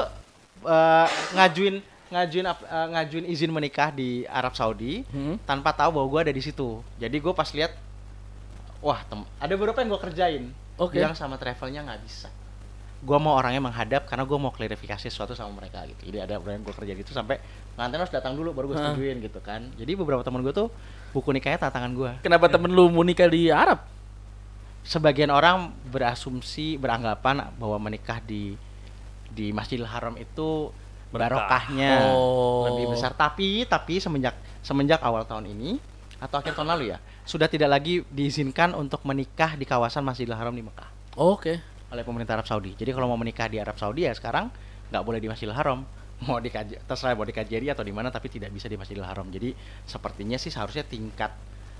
eh, 0.65 1.07
ngajuin 1.37 1.75
ngajuin 2.05 2.45
eh, 2.47 2.57
ngajuin 2.91 3.25
izin 3.29 3.51
menikah 3.51 3.91
di 3.91 4.23
Arab 4.27 4.55
Saudi 4.55 5.03
Hmm. 5.07 5.39
tanpa 5.43 5.71
tahu 5.71 5.95
bahwa 6.01 6.07
gue 6.09 6.19
ada 6.27 6.33
di 6.33 6.43
situ. 6.43 6.81
Jadi 6.97 7.15
gue 7.15 7.31
pas 7.31 7.47
lihat 7.51 7.71
wah, 8.83 8.99
tem- 9.05 9.27
ada 9.37 9.53
beberapa 9.55 9.79
yang 9.79 9.95
gue 9.95 10.01
kerjain. 10.01 10.43
Oke. 10.75 10.99
Bilang 10.99 11.15
sama 11.15 11.35
travelnya 11.35 11.83
nggak 11.83 12.01
bisa. 12.03 12.27
Gue 13.05 13.17
mau 13.21 13.37
orangnya 13.37 13.61
menghadap 13.61 14.09
karena 14.09 14.25
gue 14.25 14.37
mau 14.39 14.49
klarifikasi 14.49 15.07
sesuatu 15.07 15.37
sama 15.37 15.61
mereka 15.61 15.85
gitu. 15.85 16.09
Jadi 16.09 16.17
ada 16.25 16.41
orang 16.41 16.59
yang 16.59 16.63
gue 16.65 16.75
kerja 16.75 16.93
gitu 16.95 17.11
sampai 17.13 17.37
pengantin 17.75 18.01
harus 18.01 18.13
datang 18.13 18.33
dulu 18.33 18.51
baru 18.51 18.73
gue 18.73 18.77
setujuin 18.81 19.17
gitu 19.21 19.39
kan. 19.39 19.69
Jadi 19.77 19.91
beberapa 19.93 20.25
teman 20.25 20.41
gue 20.41 20.51
tuh 20.51 20.67
buku 21.13 21.29
nikahnya 21.31 21.59
tantangan 21.69 21.91
gue. 21.93 22.11
Kenapa 22.25 22.49
temen 22.49 22.71
lu 22.73 22.89
mau 22.89 23.05
nikah 23.05 23.29
di 23.29 23.47
Arab? 23.51 23.95
sebagian 24.85 25.33
orang 25.33 25.73
berasumsi 25.89 26.77
beranggapan 26.77 27.49
bahwa 27.57 27.81
menikah 27.81 28.21
di 28.21 28.53
di 29.33 29.49
Masjidil 29.49 29.89
Haram 29.89 30.13
itu 30.13 30.69
barokahnya 31.09 32.13
Oh. 32.13 32.69
lebih 32.69 32.93
besar 32.93 33.17
tapi 33.17 33.65
tapi 33.65 33.97
semenjak 33.97 34.37
semenjak 34.61 35.01
awal 35.01 35.25
tahun 35.25 35.49
ini 35.49 35.81
atau 36.21 36.39
akhir 36.39 36.55
tahun 36.55 36.69
lalu 36.75 36.95
ya 36.95 36.97
sudah 37.27 37.47
tidak 37.51 37.69
lagi 37.69 38.03
diizinkan 38.07 38.71
untuk 38.73 39.03
menikah 39.03 39.59
di 39.59 39.67
kawasan 39.67 40.03
Masjidil 40.05 40.35
Haram 40.35 40.55
di 40.55 40.63
Mekah 40.63 40.89
Oke. 41.19 41.59
oleh 41.91 42.03
pemerintah 42.03 42.35
Arab 42.35 42.47
Saudi. 42.47 42.75
Jadi 42.75 42.91
kalau 42.91 43.07
mau 43.07 43.19
menikah 43.19 43.47
di 43.47 43.59
Arab 43.59 43.79
Saudi 43.79 44.03
ya 44.03 44.11
sekarang 44.11 44.51
nggak 44.91 45.03
boleh 45.03 45.19
di 45.23 45.27
Masjidil 45.31 45.55
Haram. 45.55 45.83
Mau 46.15 46.39
di 46.39 46.47
terserah 46.87 47.11
mau 47.11 47.27
di 47.27 47.35
KJRI 47.35 47.75
atau 47.75 47.83
di 47.83 47.91
mana 47.91 48.07
tapi 48.07 48.31
tidak 48.31 48.47
bisa 48.55 48.71
di 48.71 48.79
Masjidil 48.79 49.03
Haram. 49.03 49.27
Jadi 49.27 49.51
sepertinya 49.83 50.39
sih 50.39 50.47
seharusnya 50.47 50.87
tingkat 50.87 51.35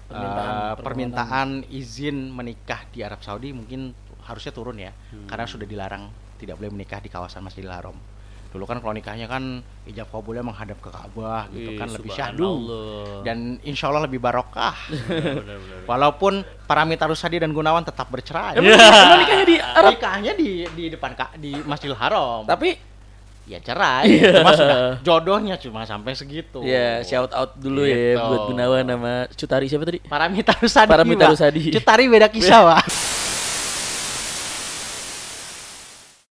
Permintaan, 0.05 0.53
eh, 0.53 0.73
permintaan 0.85 1.49
izin 1.73 2.29
menikah 2.29 2.85
di 2.93 3.01
Arab 3.01 3.25
Saudi 3.25 3.49
mungkin 3.49 3.89
harusnya 4.21 4.53
turun 4.53 4.77
ya. 4.77 4.93
Karena 5.25 5.49
sudah 5.49 5.65
dilarang 5.65 6.13
tidak 6.37 6.61
boleh 6.61 6.69
menikah 6.77 7.01
di 7.01 7.09
kawasan 7.09 7.41
Masjidil 7.41 7.73
Haram. 7.73 7.97
Dulu 8.55 8.63
kan 8.63 8.79
kalau 8.79 8.95
nikahnya 8.95 9.27
kan 9.27 9.59
ijab 9.83 10.07
kabulnya 10.07 10.39
menghadap 10.39 10.79
ke 10.79 10.87
Ka'bah 10.87 11.51
gitu 11.51 11.75
Ih, 11.75 11.75
kan 11.75 11.91
lebih 11.91 12.07
syahdu 12.07 12.51
dan 13.21 13.59
insya 13.61 13.91
Allah 13.91 14.07
lebih 14.07 14.17
barokah. 14.17 14.71
Walaupun 15.89 16.39
Paramita 16.63 17.03
Rusadi 17.03 17.37
dan 17.37 17.51
Gunawan 17.51 17.83
tetap 17.83 18.07
bercerai. 18.07 18.55
Emang, 18.55 18.73
emang 18.73 19.19
nikahnya 19.19 19.45
di 19.45 19.57
Arab? 19.59 19.91
Nikahnya 19.91 20.31
di 20.33 20.49
di 20.71 20.83
depan 20.87 21.11
Ka- 21.13 21.35
di 21.35 21.51
Masjidil 21.59 21.93
Haram. 21.93 22.47
Tapi 22.47 22.79
ya 23.45 23.59
cerai. 23.59 24.09
Iya. 24.09 24.41
Cuma 24.41 24.51
sudah 24.55 24.79
jodohnya 25.03 25.55
cuma 25.59 25.83
sampai 25.83 26.15
segitu. 26.15 26.63
ya 26.63 27.03
shout 27.03 27.29
out 27.29 27.53
dulu 27.53 27.83
ya 27.83 28.15
Gitu. 28.15 28.23
buat 28.23 28.41
Gunawan 28.49 28.83
sama 28.87 29.13
Cutari 29.29 29.65
siapa 29.67 29.83
tadi? 29.83 29.99
Paramita 30.01 30.51
Rusadi. 30.55 30.89
Paramita. 30.89 31.25
Rusadi. 31.29 31.63
Cutari 31.69 32.03
beda 32.07 32.27
kisah, 32.27 32.59
Pak. 32.71 32.83